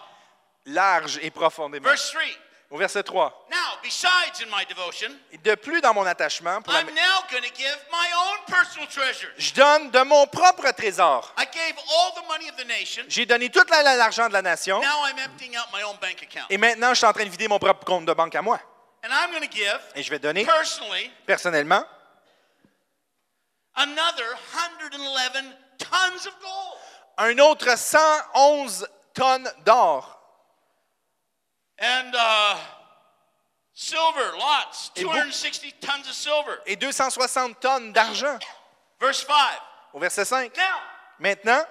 [0.67, 1.89] Large et profondément.
[1.89, 2.23] Verse 3
[2.71, 3.47] Au verset 3.
[3.51, 5.11] Now, besides in my devotion,
[5.45, 8.89] de plus dans mon attachement, pour la- I'm now going to give my own personal
[8.89, 9.31] treasures.
[9.39, 11.33] je donne de mon propre trésor.
[11.39, 13.05] I gave all the money of the nation.
[13.09, 14.81] J'ai donné tout la- la- l'argent de la nation.
[14.81, 16.47] Now I'm emptying out my own bank account.
[16.51, 18.59] Et maintenant, je suis en train de vider mon propre compte de banque à moi.
[19.05, 21.85] And I'm going to give, Et je vais donner, personally, personnellement,
[23.77, 26.79] another 111 tons of gold.
[27.19, 30.11] un autre 111 tonnes d'or.
[31.81, 32.57] And uh,
[33.75, 36.57] silver, lots, Et vous- 260 tons of silver.
[36.67, 38.39] et 260 tonnes d'argent.
[39.01, 39.35] Verse 5.
[39.93, 40.57] Au verset 5.
[40.57, 40.63] Now,
[41.19, 41.65] Maintenant,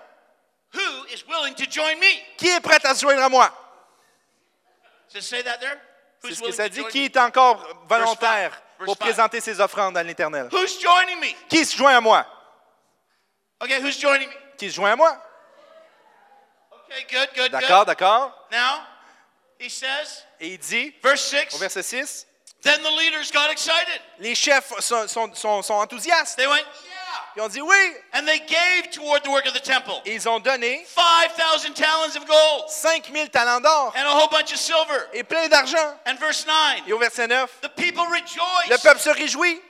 [0.74, 2.08] who is willing to join me?
[2.38, 3.50] qui est prêt à se joindre à moi?
[5.12, 5.78] Does it say that there?
[6.24, 6.84] C'est ce que ça dit.
[6.88, 10.48] Qui est encore volontaire pour présenter ses offrandes à l'Éternel?
[10.52, 11.34] Who's joining me?
[11.50, 12.26] Qui se joint à moi?
[13.62, 14.36] Okay, who's joining me?
[14.58, 15.18] Qui se joint à moi?
[16.90, 18.48] Okay, good, good, D'accord, d'accord.
[18.52, 18.86] Now,
[19.60, 22.28] he says, Et il dit, verse au 6, verset 6,
[22.64, 24.02] then the leaders got excited.
[24.20, 26.36] les chefs sont, sont- sont- sont enthousiastes.
[26.36, 27.00] They went, yeah.
[27.38, 27.94] Ils ont dit oui.
[28.14, 32.16] And they gave toward the work of the temple Et ils ont donné 5,000 talents
[32.18, 35.08] of gold 5000 talents d'or and a whole bunch of silver.
[35.14, 35.98] et plein d'argent.
[36.06, 39.62] And verse 9, Et au verset 9, the people le rejoiced peuple se réjouit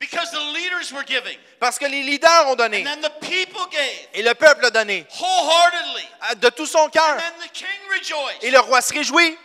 [0.00, 1.38] because the leaders were giving.
[1.60, 2.80] parce que les leaders ont donné.
[2.80, 6.08] And then the people gave Et le peuple a donné wholeheartedly.
[6.40, 7.04] de tout son cœur.
[7.04, 8.42] And then the king rejoiced.
[8.42, 9.38] Et le roi se réjouit.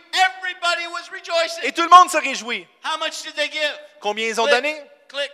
[0.57, 1.63] Everybody was rejoicing.
[1.63, 2.67] Et tout le monde se réjouit.
[2.83, 3.77] How much did they give?
[3.99, 4.81] Combien ils ont Click, donné?
[5.07, 5.31] Click.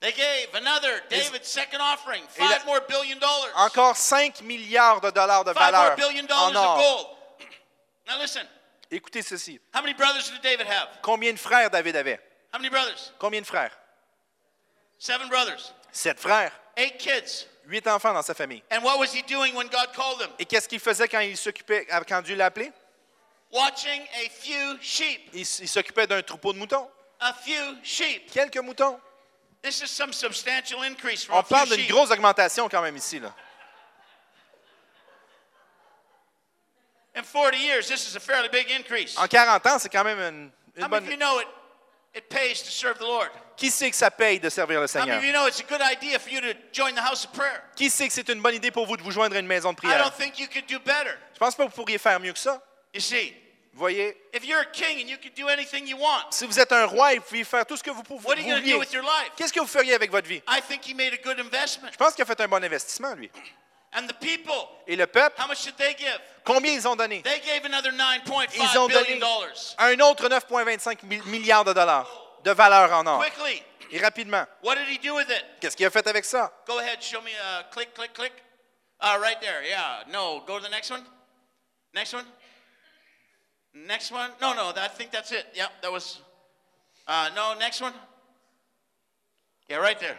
[0.00, 3.50] They gave another David's second offering, la- five more billion dollars.
[3.56, 6.76] Encore 5 milliards de dollars de Five more valeur billion en dollars of or.
[6.78, 7.06] gold.
[8.06, 8.46] Now listen,
[8.90, 9.58] Écoutez ceci.
[9.72, 10.88] how many brothers did David have?
[11.02, 12.18] Combien de frères David avait?
[12.52, 13.12] How many brothers?
[13.18, 13.72] Combien de frères?
[14.98, 16.52] Seven brothers, Sept frères.
[16.76, 17.46] eight kids.
[17.66, 18.62] Huit enfants dans sa famille.
[18.70, 20.28] And what was he doing when God called him?
[20.38, 22.70] Et qu'est-ce qu'il faisait quand il s'occupait, quand Dieu l'a appelé?
[23.54, 25.30] Watching a few sheep.
[25.32, 26.88] Il, s'occupait d'un troupeau de moutons.
[27.20, 28.28] A few sheep.
[28.32, 28.98] Quelques moutons.
[29.62, 33.20] This is some substantial increase from On a parle d'une grosse augmentation quand même ici.
[33.20, 33.32] Là.
[37.14, 39.16] In 40 years, this is a fairly big increase.
[39.16, 41.04] En 40 ans, c'est quand même une, une How many bonne...
[41.04, 41.46] of you know it,
[42.12, 43.30] it pays to serve the Lord?
[43.56, 45.16] Qui sait que ça paye de servir le Seigneur?
[45.18, 47.62] of you know it's a good idea for you to join the house of prayer?
[47.76, 49.72] Qui sait que c'est une bonne idée pour vous de vous joindre à une maison
[49.72, 50.02] de I prière?
[50.02, 51.16] don't think you could do better.
[51.34, 52.60] Je pense pas que vous pourriez faire mieux que ça.
[52.92, 53.32] You see,
[53.74, 56.72] voyez, if you're a king and you could do anything you want, si vous êtes
[56.72, 58.60] un roi et vous pouvez faire tout ce que vous pouvez, what are you going
[58.60, 59.32] to do vouliez, with your life?
[59.36, 60.42] qu'est-ce que vous feriez avec votre vie?
[60.48, 61.90] I think he made a good investment.
[61.92, 63.30] Je pense qu'il a fait un bon investissement, lui.
[63.96, 66.18] And the people, Et le peuple, how much did they give?
[66.44, 67.22] combien ils ont donné?
[67.22, 69.74] They gave another Ils ont 9.5 donné billion dollars.
[69.78, 72.08] un autre 9,25 mi- milliards de dollars
[72.42, 73.20] de valeur en or.
[73.20, 73.62] Quickly,
[73.92, 75.44] Et rapidement, what did he do with it?
[75.60, 76.52] qu'est-ce qu'il a fait avec ça?
[76.66, 78.32] Go ahead, show me a click, click, click.
[79.00, 80.02] Uh, right there, yeah.
[80.08, 81.04] No, go to the next one.
[81.94, 82.24] Next one.
[83.74, 84.30] Next one.
[84.40, 85.46] No, no, I think that's it.
[85.54, 86.20] Yep, that was.
[87.08, 87.92] Uh, no, next one.
[89.68, 90.16] Yeah, right there.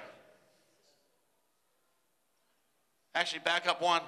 [3.14, 4.02] Actually, back up one.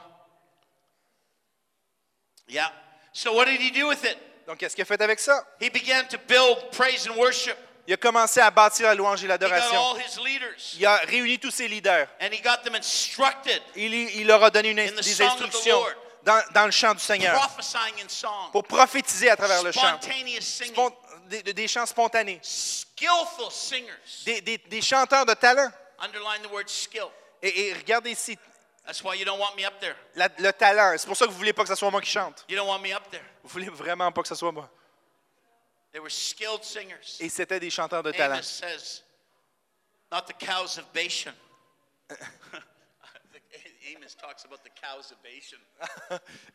[2.47, 2.67] Yeah.
[3.13, 4.17] So, what did he do with it?
[4.47, 5.43] Donc, qu'est-ce qu'il a fait avec ça?
[5.59, 7.57] He began to build praise and worship.
[7.87, 9.77] Il a commencé à bâtir la louange et l'adoration.
[9.79, 12.07] all his leaders, Il a réuni tous ses leaders.
[12.19, 15.27] and he got them instructed, Il, il leur a donné une- In the des song
[15.27, 15.95] of the instructions Lord.
[16.27, 17.39] Dans, dans le chant du Seigneur
[18.51, 19.97] pour prophétiser à travers le chant.
[21.27, 22.39] des, des chants spontanés.
[22.43, 23.93] skillful singers.
[24.25, 25.71] Des, des- des chanteurs de talent.
[25.99, 27.07] Underline the word skill.
[27.41, 28.37] Et, et regardez ici,
[28.85, 29.95] That's why you don't want me up there.
[30.15, 30.97] la- le talent.
[30.97, 32.45] C'est pour ça que vous voulez pas que ce soit moi qui chante.
[32.49, 33.23] You don't want me up there.
[33.43, 34.69] Vous voulez vraiment pas que ce soit moi.
[35.93, 37.17] They were skilled singers.
[37.21, 38.41] Et c'était des chanteurs de talent.
[40.11, 41.33] Not the cows of Bashan.
[42.15, 42.55] Amos talks
[43.13, 43.76] about the cows of Bashan.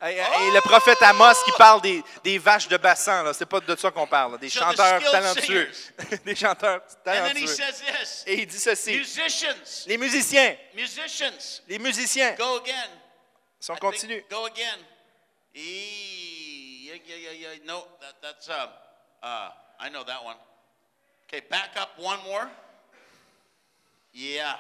[0.03, 3.61] Et, et le prophète Amos qui parle des, des vaches de bassin, là, c'est pas
[3.61, 4.39] de ça qu'on parle, là.
[4.39, 5.71] des So chanteurs talentueux.
[6.25, 7.47] des chanteurs And then he talentueux.
[7.47, 12.91] says this Et il dit ceci, musicians, les musiciens, musicians, les musiciens, go again.
[13.61, 14.79] si on I think- continue, Go again.
[15.55, 17.65] Eee, yeah, yeah, yeah, yeah.
[17.67, 18.69] No, that, that's, um,
[19.23, 20.37] uh, I know that one.
[21.29, 22.49] Okay, back up one more.
[24.13, 24.57] Yeah.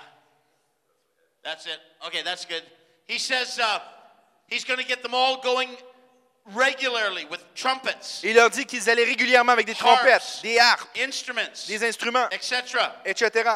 [1.44, 1.78] That's it.
[2.06, 2.62] Okay, that's good.
[3.06, 3.80] He says uh,
[4.48, 5.68] he's going to get them all going
[6.54, 11.66] regularly with trumpets, il leur dit qu'ils allaient régulièrement avec des trompettes, des harpes, instruments,
[11.68, 12.62] des instruments, etc.
[13.04, 13.50] etc.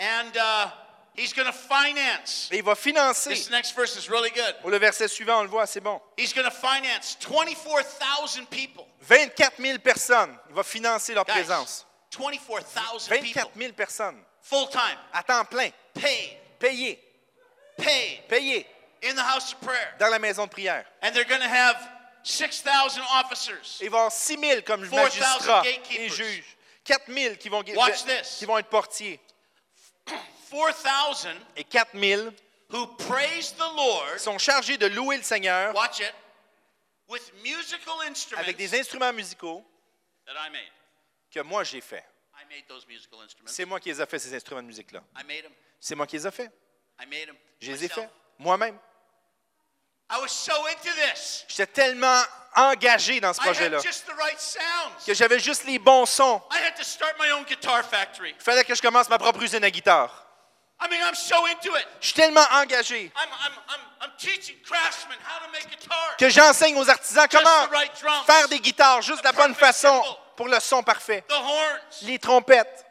[0.00, 0.70] And uh,
[1.16, 2.48] he's going to finance.
[2.52, 3.30] Et il va financer.
[3.30, 4.54] This next verse is really good.
[4.60, 6.00] Pour le verset suivant, on le voit, c'est bon.
[6.16, 8.86] He's going to finance 24,000 people.
[9.00, 10.36] 24 000 personnes.
[10.50, 11.86] Il va financer leur Guys, présence.
[12.16, 14.22] 24,000 24 people, 000 personnes.
[14.40, 15.70] full time, À temps plein.
[15.94, 16.98] paid, Payés.
[17.76, 18.66] paid Payés.
[19.02, 19.94] in the house of prayer.
[19.98, 20.84] Dans la maison de prière.
[21.02, 21.76] And they're going to have
[22.22, 23.78] 6,000 officers.
[23.80, 26.56] Il va y avoir 6 000 comme 4,000 magistrats et juges.
[26.84, 28.36] 4 000 qui vont, Watch this.
[28.38, 29.20] qui vont être portiers.
[30.50, 32.32] 4,000 Et 4 000
[32.70, 36.14] who praise the Lord, sont chargés de louer le Seigneur watch it,
[37.08, 39.64] with musical instruments avec des instruments musicaux
[40.26, 40.70] that I made.
[41.30, 42.04] que moi j'ai fait.
[43.46, 45.02] C'est moi qui les ai fait, ces instruments de.
[45.16, 45.52] I made them.
[45.80, 46.50] C'est moi qui les ai fait.
[47.00, 47.36] I made them.
[47.60, 48.08] Je les ai fait
[48.38, 48.78] moi-même.
[50.10, 51.44] I was so into this.
[51.48, 52.22] J'étais tellement
[52.56, 53.78] engagé dans ce projet-là
[55.06, 56.40] que j'avais juste les bons sons.
[56.50, 58.30] I had to start my own guitar factory.
[58.30, 60.24] Il fallait que je commence ma propre usine à guitare.
[60.80, 61.86] I mean, I'm so into it.
[62.00, 66.16] Je suis tellement engagé I'm, I'm, I'm, I'm teaching craftsmen how to make guitars.
[66.16, 67.68] que j'enseigne aux artisans comment
[68.24, 70.02] faire des guitares juste de la bonne façon
[70.36, 71.24] pour le son parfait.
[71.28, 72.02] The horns.
[72.02, 72.86] Les trompettes.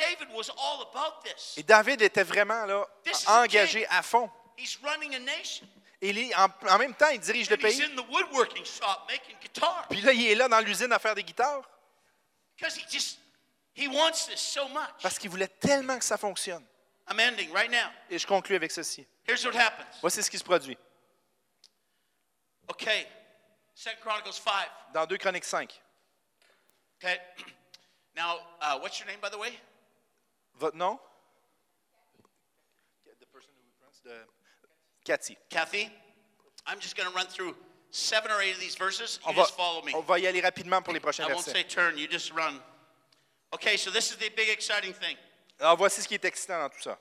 [0.00, 1.54] You see, David was all about this.
[1.56, 2.86] Et David était vraiment là,
[3.26, 4.30] engagé à fond.
[4.56, 5.66] He's running a nation.
[6.02, 7.82] Et lui, en, en même temps, il dirige le pays.
[7.82, 9.86] in the woodworking shop making guitars.
[9.90, 11.62] Puis là, il est là dans l'usine à faire des guitares
[12.56, 13.18] Because he just,
[13.74, 15.02] he wants this so much.
[15.02, 16.64] parce qu'il voulait tellement que ça fonctionne.
[17.08, 17.90] I'm ending right now.
[18.08, 19.06] Et je conclue avec ceci.
[19.26, 19.98] Here's what happens.
[20.00, 20.76] Voici ce qui se produit.
[22.68, 23.06] Okay,
[23.74, 24.52] Second Chronicles 5.
[24.94, 25.80] Dans 2 Chroniques 5,
[27.02, 27.18] Okay.
[28.16, 29.58] Now, uh, what's your name, by the way?
[30.60, 30.98] Votre nom?
[34.04, 34.10] De-
[35.04, 35.36] Cathy.
[35.48, 35.90] Kathy.
[36.66, 37.54] I'm just going to run through
[37.90, 39.18] seven or eight of these verses.
[39.24, 39.92] You On va, just follow me.
[39.94, 41.52] on va y aller rapidement pour les prochains I won't versets.
[41.52, 42.60] say turn, you just run.
[43.52, 45.16] Okay, so this is the big exciting thing.
[45.58, 46.98] Alors voici ce qui est excitant dans tout ça.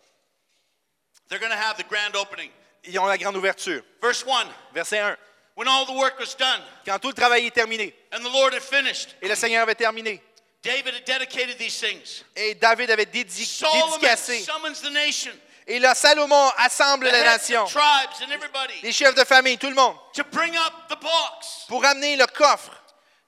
[1.30, 2.50] They're going to have the grand opening.
[2.86, 3.84] Ils ont la grande ouverture.
[4.02, 5.18] Verse 1 Verset 1.
[5.56, 8.54] When all the work was done Quand tout le travail est terminé and the Lord
[8.54, 10.22] had finished, et le Seigneur avait terminé
[10.62, 12.24] David had dedicated these things.
[12.36, 14.42] et David avait dédi- Solomon dédicacé.
[14.44, 15.32] summons the nation,
[15.68, 19.24] et là Salomon assemble the la heads nation, of tribes and everybody, les chefs de
[19.24, 21.66] famille, tout le monde, to bring up the box.
[21.70, 22.72] Pour amener le coffre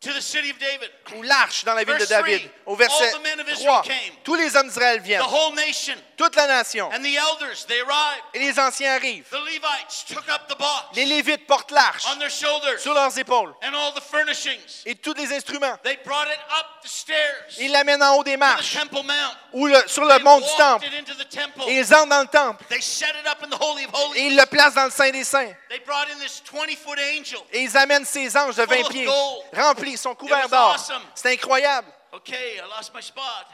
[0.02, 0.90] to the city of David.
[1.16, 2.42] ou l'arche dans la ville de David.
[2.66, 4.14] Au verset all the men of Israel 3, came.
[4.24, 7.80] tous les hommes d'Israël The viennent, whole nation toute la nation, and the elders, they
[7.82, 8.24] arrived.
[8.34, 9.26] et les anciens arrivent.
[9.30, 13.16] The Levites took up the box Les Lévites portent l'arche on their shoulders sur leurs
[13.20, 14.84] épaules and all the furnishings.
[14.86, 15.78] et tous les instruments.
[15.84, 19.36] They brought it up the stairs Ils l'amènent en haut des marches Temple Mount.
[19.54, 20.86] ou le- sur le They mont du temple.
[20.88, 21.64] it into the temple.
[21.68, 24.20] Et ils entrent dans le temple They set it up in the Holy of Holies.
[24.20, 25.54] et ils le placent dans le Saint des Saints.
[25.70, 27.40] They brought in this 20-foot angel.
[27.52, 29.44] Et ils amènent ces anges de 20 Full of pieds, gold.
[29.92, 30.74] Remplis, ils sont couverts d'or.
[30.76, 31.04] awesome.
[31.16, 31.88] C'est incroyable.
[32.14, 33.48] Okay, I lost my spot.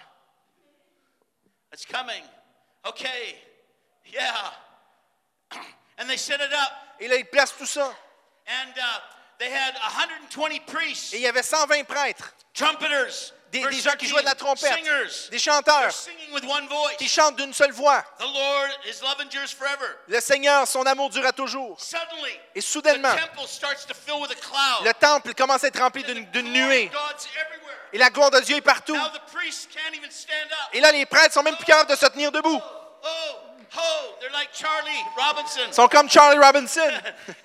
[1.74, 2.24] It's coming.
[2.86, 3.36] Okay,
[4.06, 4.52] yeah.
[6.00, 7.88] And they set it up, Et là, ils placent tout ça.
[8.48, 9.00] and uh,
[9.40, 14.10] they had 120 priests, Et il y avait 120 prêtres, trumpeters, des, gens qui 13,
[14.10, 15.30] jouaient de la trompette, singers.
[15.32, 15.94] des chanteurs
[16.98, 18.04] qui chantent d'une seule voix.
[18.20, 19.96] The Lord, His love endures forever.
[20.08, 21.80] Le Seigneur, son amour dure à toujours.
[21.80, 24.86] Suddenly, Et the soudainement, temple starts to fill with a cloud.
[24.86, 26.92] le temple commence à être rempli d'une nuée.
[27.94, 28.96] Et la gloire de Dieu est partout.
[28.96, 30.70] Now the priests can't even stand up.
[30.74, 32.60] Et là, les prêtres sont même plus capables de se tenir debout.
[32.62, 33.08] Oh,
[33.76, 34.16] ho!
[34.20, 35.62] They're like Charlie Robinson.
[35.68, 36.82] Ils sont comme Charlie Robinson.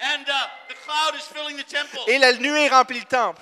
[0.01, 2.01] and uh, the cloud is filling the temple.
[2.09, 3.41] Et la nuée remplit le temple.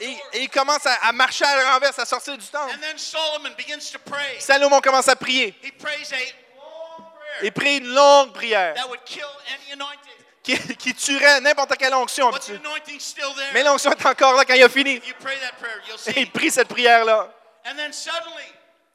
[0.00, 0.30] Et, door.
[0.32, 2.72] et ils commencent à, à marcher à la renverse, à sortir du temple.
[2.74, 4.40] And then Solomon begins to pray.
[4.40, 5.54] Salomon commence à prier.
[5.62, 9.98] He prays a long prayer Il prie une longue prière that would kill any anointing.
[10.42, 12.30] qui, qui tuerait n'importe quelle onction.
[12.30, 13.52] But the anointing's still there?
[13.52, 14.94] Mais l'onction est encore là quand il a fini.
[14.96, 17.28] If you pray that prayer, you'll Et il prie cette prière-là.
[17.66, 18.44] And then suddenly,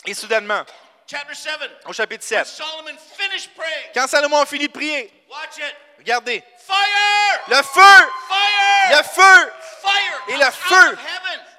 [0.06, 0.83] Et soudainement, chapter 7,
[1.86, 5.76] au chapitre when 7, Solomon finished praying, quand Salomon a fini de prier, watch it.
[6.00, 7.40] regardez, Fire!
[7.50, 8.98] le feu, Fire!
[8.98, 9.52] le feu
[9.82, 10.24] Fire!
[10.30, 10.98] Et le feu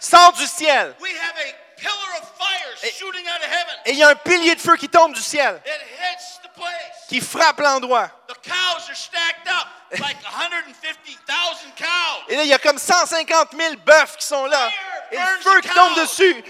[0.01, 0.95] sort du ciel.
[1.01, 3.75] We have a pillar of fire Et- shooting out of heaven.
[3.85, 6.49] Et il y a un pilier de feu qui tombe du ciel, It hits the
[6.55, 7.07] place.
[7.09, 8.09] qui frappe l'endroit.
[8.29, 9.69] The cows are stacked up
[10.01, 12.25] like 150,000 cows.
[12.29, 14.71] Et là, il y a comme 150 000 bœufs qui sont là.
[15.13, 16.43] Et le feu qui tombe dessus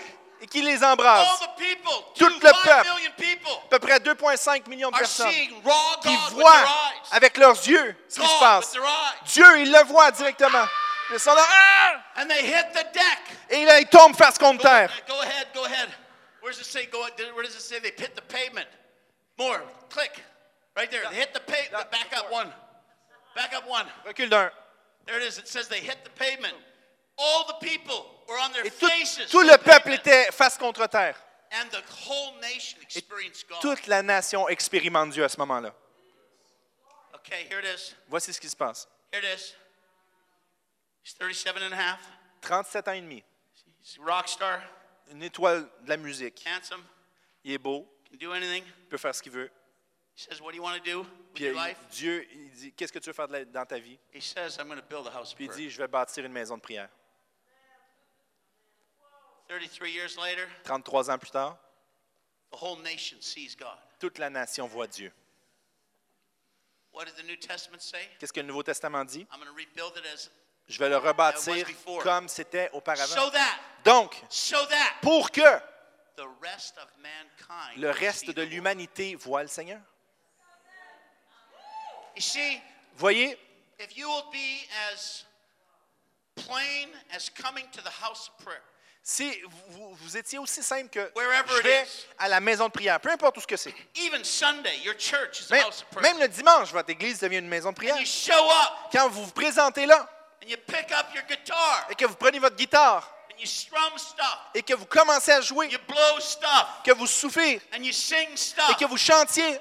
[0.45, 2.68] et qui les people, Tout le peuple.
[2.68, 2.84] À
[3.70, 6.64] peu près 2,5 millions de personnes qui voient
[7.12, 8.76] avec leurs yeux ce qui se passe.
[9.24, 10.66] Dieu, il le voit directement.
[11.12, 12.20] Ils sont là, Ah!
[12.20, 13.18] And they hit the deck.
[13.51, 14.90] et là, ils tombent face contre terre.
[15.09, 15.88] go ahead, go ahead.
[16.40, 16.86] Where does it say?
[16.86, 17.01] Go.
[17.34, 18.68] Where does it say they hit the pavement?
[19.38, 19.62] More.
[19.88, 20.22] Click.
[20.76, 21.03] Right there.
[21.11, 21.90] They hit the pavement.
[21.90, 22.53] Back up one.
[23.34, 23.86] Back up one.
[24.07, 24.51] Recule d'un.
[25.07, 25.38] There it is.
[25.38, 26.55] It says they hit the pavement.
[27.18, 29.30] All the people were on their Et tout, faces.
[29.30, 31.16] tout to le peuple était face contre terre.
[31.52, 33.60] And the whole nation experienced God.
[33.60, 35.72] Toute la nation expérimente Dieu à ce moment-là.
[37.14, 37.94] Okay, here it is.
[38.08, 38.88] Voici ce qui se passe.
[39.12, 39.54] Here it is.
[41.04, 42.00] He's 37 and a half.
[42.42, 43.22] 37 ans et demi.
[43.82, 44.60] He's a rock star,
[45.10, 46.44] Une étoile de la musique.
[46.46, 46.82] handsome,
[47.44, 47.86] Il est beau.
[48.10, 48.64] can do anything.
[48.66, 49.50] Il peut faire ce qu'il veut.
[50.16, 51.76] He says, What do you want to do with Puis your life?
[51.90, 53.98] Dieu, il dit Qu'est-ce que tu veux faire de la- dans ta vie?
[54.12, 56.24] He says, I'm going to build a house of Puis il dit Je vais bâtir
[56.24, 56.88] une maison de prière.
[59.55, 61.57] 33 years later, 33 ans plus tard,
[62.50, 63.78] the whole nation sees God.
[64.00, 65.12] toute la nation voit Dieu.
[66.92, 68.09] What did the New Testament say?
[68.18, 69.26] Qu'est-ce que le Nouveau Testament dit?
[69.32, 70.28] I'm going to rebuild it as
[70.66, 71.66] Je vais le rebâtir
[72.02, 73.30] comme c'était auparavant.
[73.84, 74.16] Donc,
[75.02, 75.61] pour que
[76.16, 79.80] the rest of mankind le reste de l'humanité voit le Seigneur.
[82.16, 82.61] You see,
[82.96, 83.36] Voyez,
[83.78, 85.24] if you will be as
[86.36, 88.62] plain as coming to the house of prayer,
[89.07, 89.38] si
[89.68, 92.07] vous, vous étiez aussi simple que Wherever je vais is.
[92.18, 93.74] à la maison de prière, peu importe où ce que c'est.
[93.94, 97.70] even Sunday, your church is a Même, même le dimanche, votre église devient une maison
[97.70, 97.96] de prière.
[97.96, 98.72] and you show up.
[98.90, 100.09] Quand vous vous présentez là.
[100.42, 101.86] And you pick up your guitar.
[101.90, 103.11] Et que vous prenez votre guitare.
[104.55, 107.36] Et que vous commencez à jouer, you blow stuff, que vous sing
[108.70, 109.61] et que vous chantiez.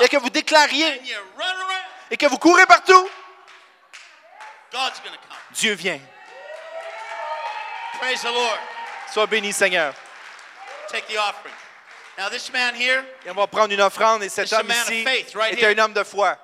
[0.00, 1.02] Et que vous déclariez.
[2.10, 3.08] Et que vous courez partout.
[5.50, 6.00] Dieu vient.
[7.98, 8.58] Praise the Lord.
[9.12, 9.94] Sois béni, Seigneur.
[10.90, 11.54] Take the offering.
[12.16, 14.90] Now, this man here, Et on va prendre une offrande et cet homme man of
[14.90, 15.70] ici faith right est here.
[15.70, 16.36] un homme de foi.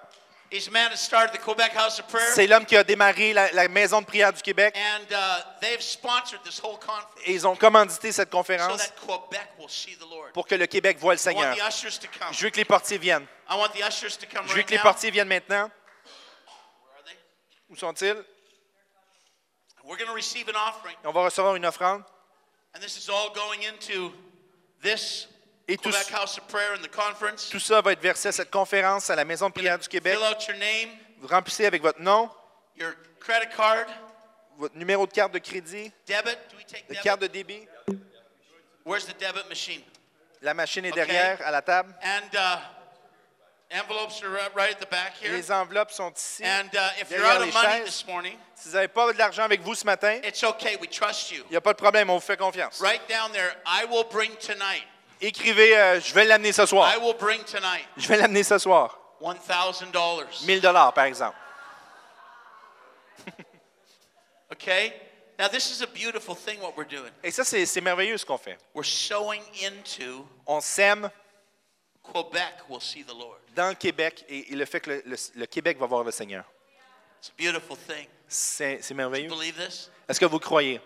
[0.50, 3.32] he's a man that started the Quebec House of Prayer, C'est l'homme qui a démarré
[3.32, 7.32] la, la maison de prière du Québec and uh, they've sponsored this whole conference et
[7.32, 10.30] ils ont commandité cette so conférence that Quebec will see the Lord.
[10.32, 11.56] pour que le Québec voie le I want Seigneur.
[11.56, 12.32] the ushers to come.
[12.32, 13.26] Je veux que les portiers viennent.
[13.50, 14.82] I want the ushers to come Je veux right que les now.
[14.84, 15.64] portiers viennent maintenant.
[15.64, 17.16] Where are they?
[17.68, 18.22] Où sont-ils?
[19.86, 20.96] We're going to receive an offering.
[21.04, 22.02] On va recevoir une offrande.
[22.74, 24.12] And this is all going into
[24.82, 25.28] this
[25.68, 27.48] Et tout, Quebec House of Prayer and the conference.
[27.50, 30.16] tout ça va être versé à cette conférence à la Maison de prière du Québec.
[30.18, 32.28] Fill out your name, Vous remplissez avec votre nom,
[32.76, 33.86] your credit card,
[34.58, 36.36] votre numéro de carte de crédit, debit.
[36.50, 37.02] Do we take de debit?
[37.02, 37.68] carte de débit.
[38.84, 39.82] Where's the debit machine?
[40.42, 41.06] La machine est Okay.
[41.06, 41.94] derrière, à la table.
[42.02, 42.58] And uh,
[43.74, 45.32] envelopes are right- at the back here.
[45.32, 46.42] Les enveloppes sont ici.
[46.44, 47.84] And uh, if you're out of money chaises.
[47.84, 50.76] this morning, Si vous n'avez pas de l'argent avec vous ce matin, it's okay.
[50.80, 51.42] We trust you.
[51.46, 52.80] il n'y a pas de problème, on vous fait confiance.
[52.80, 54.84] Write down there, I will bring tonight.
[55.20, 56.92] Écrivez, euh, je vais l'amener ce soir.
[56.94, 58.98] I will bring tonight Je vais l'amener ce soir.
[59.20, 60.44] $1,000.
[60.46, 61.36] 1000 dollars, par exemple.
[64.52, 64.92] Okay?
[65.38, 67.10] Now, this is a beautiful thing what we're doing.
[67.24, 68.56] Et ça, c'est c'est merveilleux ce qu'on fait.
[68.74, 71.10] We're sowing into On sème
[72.02, 73.40] Quebec will see the Lord.
[73.54, 76.10] Dans le Québec et, et le fait que le, le- le Québec va voir le
[76.10, 76.44] Seigneur.
[78.28, 79.30] C'est merveilleux.
[80.08, 80.80] Est-ce que vous croyez?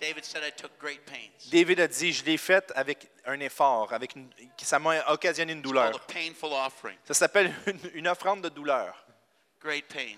[0.00, 1.28] David said, I took great pains.
[1.50, 5.60] David a dit, je l'ai fait avec un effort, avec une- ça m'a occasionné une
[5.60, 5.94] douleur.
[5.94, 6.96] a painful offering.
[7.04, 9.04] Ça s'appelle une, une offrande de douleur.
[9.60, 10.16] Great pains.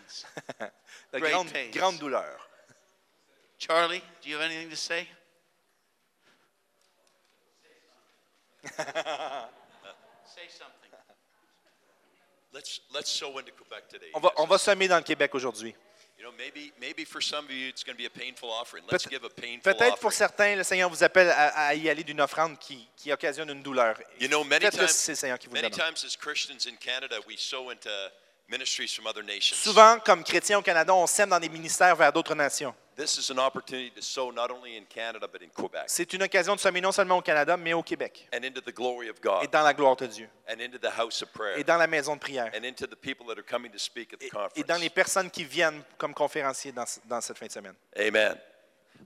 [1.12, 1.68] De Great grande, pains.
[1.72, 2.48] grande douleur.
[3.58, 5.08] Charlie, do you have anything to say?
[8.64, 10.90] say something.
[10.92, 12.41] Let's let's sow into Quebec today.
[14.14, 15.74] On va, on va semer dans le Québec aujourd'hui.
[16.18, 18.84] You know, maybe maybe for some of you it's going to be a painful offering.
[18.92, 21.90] Let's Peut- give a painful Peut-être pour certains, le Seigneur vous appelle à, à y
[21.90, 23.98] aller d'une offrande qui, qui occasionne une douleur.
[24.20, 25.94] You know, many Faites-le times, si c'est le Seigneur qui vous le many demande.
[25.96, 27.90] times as Christians in Canada, we sow into
[28.48, 29.56] ministries from other nations.
[29.56, 32.72] Souvent, comme chrétiens au Canada, on sème dans des ministères vers d'autres nations.
[32.96, 36.22] This is an opportunity to sow not only in Canada but in Quebec C'est une
[36.22, 38.28] occasion de semer non seulement au Canada, mais au Québec.
[38.34, 40.28] and into the glory of Et dans la gloire de Dieu.
[40.48, 42.50] and into the house of prayer Et dans la maison de prière.
[42.54, 44.52] and into the people that are coming to speak at the Et, conference.
[44.56, 47.74] et dans les personnes qui viennent comme conférenciers dans, dans cette fin de semaine.
[47.96, 48.38] Amen.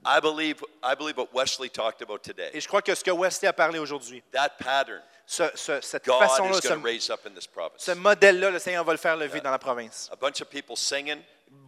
[0.05, 2.51] I believe I believe what Wesley talked about today.
[2.53, 6.05] Et je crois que ce que Wesley a parlé aujourd'hui, That pattern ce- ce- cette
[6.05, 7.83] God façon-là, is going to ce, raise up in this province.
[7.83, 10.09] ce modèle-là, le Seigneur va le faire lever dans la province.
[10.11, 11.19] A bunch of people singing,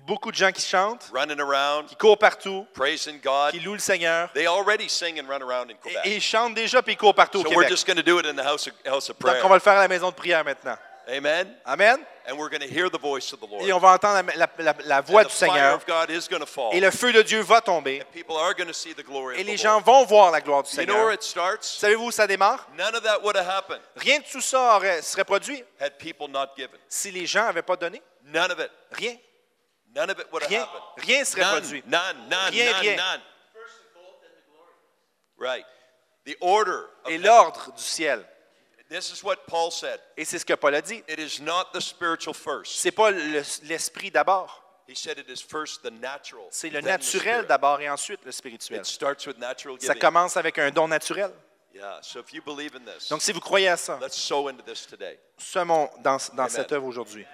[0.05, 3.51] Beaucoup de gens qui chantent, running around, qui courent partout, praising God.
[3.51, 4.31] qui louent le Seigneur.
[4.33, 6.01] They already sing and run around in Quebec.
[6.03, 7.69] et ils chantent déjà puis ils courent partout au So we're Québec.
[7.69, 9.61] just going to do it in the house of, house of Donc on va le
[9.61, 10.75] faire à la maison de prière maintenant.
[11.07, 11.55] Amen?
[11.65, 11.99] Amen?
[12.27, 13.63] And we're going to hear the voice of the Lord.
[13.67, 15.75] Et on va entendre la, la- la- la voix And du the fire Seigneur.
[15.75, 16.69] of God is going to fall.
[16.73, 18.03] Et le feu de Dieu va tomber.
[18.13, 19.83] People are going to see the glory Et of les the gens Lord.
[19.85, 21.13] vont voir la gloire du You know where Seigneur.
[21.13, 21.77] it starts?
[21.79, 22.67] Savez-vous où ça démarre?
[22.75, 26.27] None of that would have happened Rien de tout ça aurait- serait produit had people
[26.29, 26.79] not given.
[26.87, 28.01] si les gens n'avaient pas donné.
[28.25, 28.69] None of it.
[28.91, 29.15] Rien.
[29.95, 30.61] None of it would have Rien.
[30.61, 30.83] happened.
[31.07, 31.83] Rien serait None, produit.
[31.87, 32.95] none, none, Rien, none, rien.
[32.97, 33.21] none.
[35.37, 35.65] Right.
[36.25, 38.23] The order of Et l'ordre du ciel.
[38.89, 39.99] This is what Paul said.
[40.17, 41.03] Et c'est ce que Paul a dit.
[41.07, 42.79] It is not the spiritual first.
[42.79, 44.63] C'est pas le- l'esprit d'abord.
[44.87, 46.47] He said it is first the natural.
[46.49, 48.79] C'est le naturel d'abord et ensuite le spirituel.
[48.79, 49.99] It starts with natural Ça giving.
[50.01, 51.31] commence avec un don naturel.
[51.75, 51.99] Yeah.
[52.01, 54.63] So if you believe in this, Donc si vous croyez à ça, let's sow into
[54.63, 55.19] this today.
[55.37, 57.25] semons dans, dans cette œuvre aujourd'hui.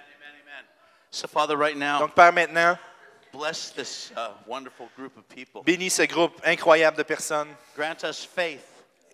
[1.16, 1.22] Amen, amen.
[1.22, 2.78] So, Father, right now, Donc Père, maintenant,
[3.32, 5.62] bless this uh, wonderful group of people.
[5.62, 7.48] bénis ce groupe incroyable de personnes.
[7.76, 8.64] Grant us faith.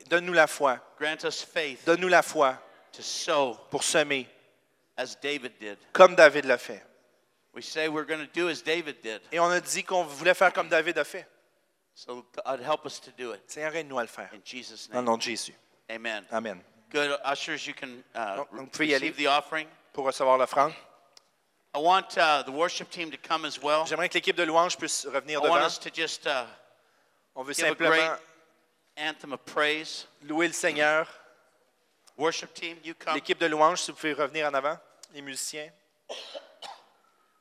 [0.09, 0.78] Donne-nous la foi.
[0.98, 2.57] Grant us faith Donne-nous la foi
[2.92, 4.26] to sow pour semer,
[4.96, 5.78] as David did.
[5.92, 6.82] comme David l'a fait.
[7.55, 9.20] We say we're going to do as David did.
[9.30, 11.26] Et on a dit qu'on voulait faire comme David a fait.
[11.94, 13.42] So, God, help us to do it.
[13.46, 14.30] Seigneur, aide-nous à le faire.
[14.32, 15.12] In Jesus' Dans le name.
[15.12, 15.55] nom de Jésus.
[15.90, 16.24] Amen.
[16.32, 16.61] Amen.
[16.90, 17.18] Good.
[17.24, 19.11] Ushers, you can uh, Donc, re- vous pouvez y aller.
[19.11, 19.66] receive the offering.
[19.92, 20.72] Pour recevoir l'offrande.
[21.75, 23.85] I want uh, the worship team to come as well.
[23.87, 25.66] J'aimerais que l'équipe de louange puisse I revenir want devant.
[25.66, 26.45] us to just uh,
[27.35, 28.11] On veut give a simplement great
[28.99, 30.07] anthem of praise.
[30.23, 31.07] louer le Seigneur.
[32.18, 33.14] Worship team, you come.
[33.14, 34.79] L'équipe de louange, si vous pouvez revenir en avant.
[35.14, 35.70] Les musiciens.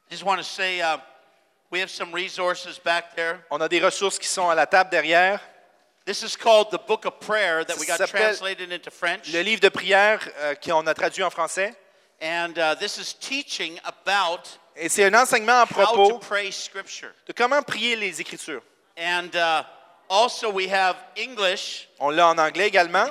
[0.10, 0.98] Just want to say uh,
[1.70, 3.46] we have some resources back there.
[3.52, 5.42] On a des ressources qui sont à la table derrière.
[6.06, 9.32] This is called the Book of Prayer that we Ça got s'appelle translated into French.
[9.34, 11.76] Le livre de prière euh, qu'on a traduit en français.
[12.22, 16.51] And uh, this is teaching about Et c'est un enseignement à how to propos pray
[16.51, 17.11] Scripture.
[17.28, 18.61] de comment prier les Écritures.
[18.97, 19.63] And uh,
[20.09, 23.07] also we have English, On l'a en anglais également.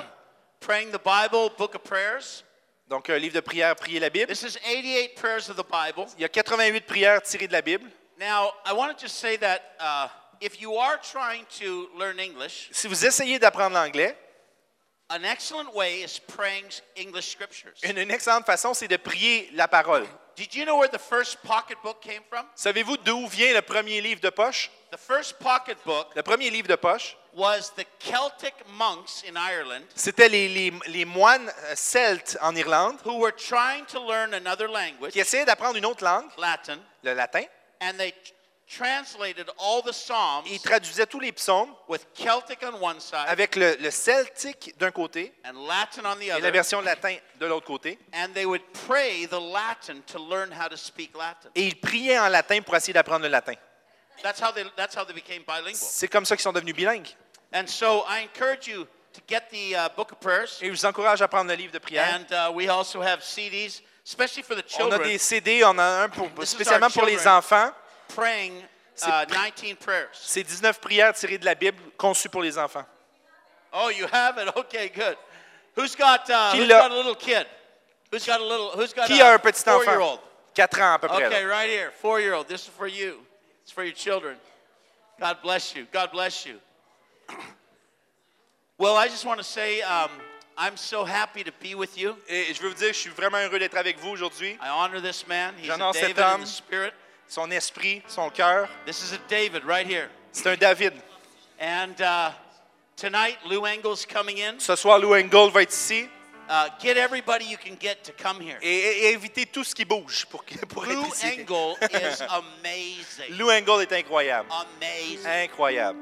[0.61, 2.43] Praying the Bible, Book of Prayers.
[2.87, 4.27] Donc, un livre de prière, prier la Bible.
[4.27, 6.07] This is 88 prayers of the Bible.
[6.17, 7.89] Il y a 88 prières tirées de la Bible.
[8.19, 10.07] Now, I want to just say that uh,
[10.41, 14.15] if you are trying to learn English, Si vous essayez d'apprendre l'anglais,
[15.11, 17.73] an excellent way is praying English scriptures.
[17.83, 20.05] une, une excellente façon, c'est de prier la parole.
[20.35, 22.45] Did you know where the first pocketbook came from?
[22.55, 24.71] Savez-vous d'où vient le premier livre de poche?
[24.91, 30.27] The first pocketbook Le premier livre de poche, was the Celtic monks in Ireland c'était
[30.29, 35.11] les, les- les moines euh, celtes en Irlande who were trying to learn another language,
[35.13, 37.43] qui essayaient d'apprendre une autre langue, Latin, le latin,
[37.81, 38.13] and they
[38.77, 43.55] translated all the Psalms Il traduisait tous les psaumes with Celtic on one side avec
[43.55, 47.67] le, le celtique d'un côté and Latin on the et la version latin de l'autre
[47.67, 47.99] côté.
[48.13, 51.49] And they would pray the Latin to learn how to speak Latin.
[51.55, 53.53] Et il priait en latin pour essayer d'apprendre le latin.
[54.23, 55.75] That's how they, that's how they became bilingual.
[55.75, 57.15] C'est comme ça qu'ils sont devenus bilingues.
[57.53, 60.61] And so I encourage you to get the uh, book of prayers.
[60.61, 62.07] Et je vous encourage à prendre le livre de prière.
[62.13, 66.03] And uh, we also have CDs, especially for the On a des CD, on a
[66.03, 67.71] un pour- spécialement our pour les enfants.
[68.15, 70.09] Praying uh, C'est- 19 prayers.
[70.13, 72.85] C'est 19 prières tirées de la Bible conçues pour les enfants.
[73.73, 74.55] Oh, you have it?
[74.57, 75.17] Okay, good.
[75.75, 77.47] Who's got, uh, Qui who's got a little kid?
[78.11, 80.19] Who's got a little, who's got Qui a a un petit four-year-old?
[80.19, 80.21] enfant?
[80.53, 81.25] 4 ans à peu près.
[81.27, 81.49] Okay, là.
[81.49, 82.47] right here, four-year-old.
[82.47, 83.25] This is for you.
[83.63, 84.35] It's for your children.
[85.19, 85.87] God bless you.
[85.93, 86.59] God bless you.
[88.77, 90.09] well, I just want to say um,
[90.57, 92.17] I'm so happy to be with you.
[92.27, 94.57] Et je veux vous dire, je suis vraiment heureux d'être avec vous aujourd'hui.
[94.61, 95.53] I honor this man.
[95.57, 96.41] He's J'honore cet David in homme.
[96.41, 96.93] the spirit.
[97.31, 98.67] Son esprit, son cœur.
[98.85, 100.09] This is a David right here.
[100.33, 100.91] C'est un David.
[101.61, 102.31] And uh,
[102.97, 104.59] tonight, Lou Engel's coming in.
[104.59, 106.09] Ce soir, Lou Engold va être ici.
[106.49, 108.57] Uh, get everybody you can get to come here.
[108.61, 111.39] Et, et- et tout ce qui bouge pour, pour Lou être ici.
[111.39, 113.37] Engel is amazing.
[113.37, 114.49] Lou Engold est incroyable.
[114.51, 115.25] Amazing.
[115.25, 115.99] Incroyable.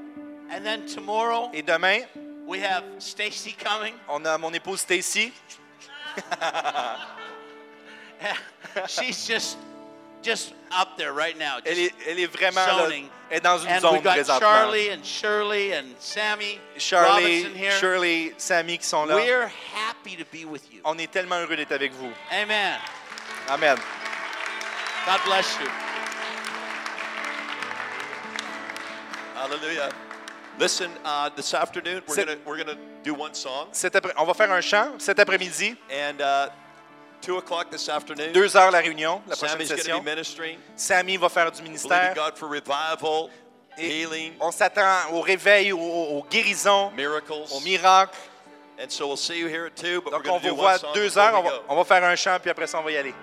[0.49, 2.05] And then tomorrow, Et demain,
[2.47, 3.93] we have Stacy coming.
[4.07, 5.31] on a mon épouse Stacy.
[8.87, 9.57] She's just
[10.21, 11.57] just up there right now.
[11.65, 12.87] Elle just est, elle est vraiment là,
[13.29, 14.39] elle est dans une And zone we've got présentement.
[14.49, 17.71] Charlie and Shirley and Sammy Charlie, Robinson here.
[17.79, 19.15] Shirley, Sammy qui sont là.
[19.15, 20.81] We're happy to be with you.
[20.83, 22.11] On est tellement heureux d'être avec vous.
[22.31, 22.77] Amen.
[23.49, 23.77] Amen.
[25.05, 25.67] God bless you.
[29.35, 29.89] Hallelujah.
[30.59, 34.33] Listen, uh, this afternoon we're gonna we're gonna do one song, Cet après- on va
[34.33, 35.75] faire un chant cet après-midi.
[35.89, 36.49] and uh,
[37.21, 38.31] two o'clock this afternoon.
[38.33, 39.99] Deux heures la réunion, la prochaine Sammy's session.
[39.99, 42.13] be ministering, Sammy va faire du ministère.
[42.15, 43.29] God for revival,
[43.77, 47.33] Et healing, on s'attend au réveil, aux, aux guérisons, miracles.
[47.51, 48.17] aux miracles.
[48.81, 50.01] And so we'll see you here at two.
[50.01, 52.49] But Donc we're on vous voit deux heures, va, on va faire un chant, puis
[52.49, 53.13] après ça, on va y aller.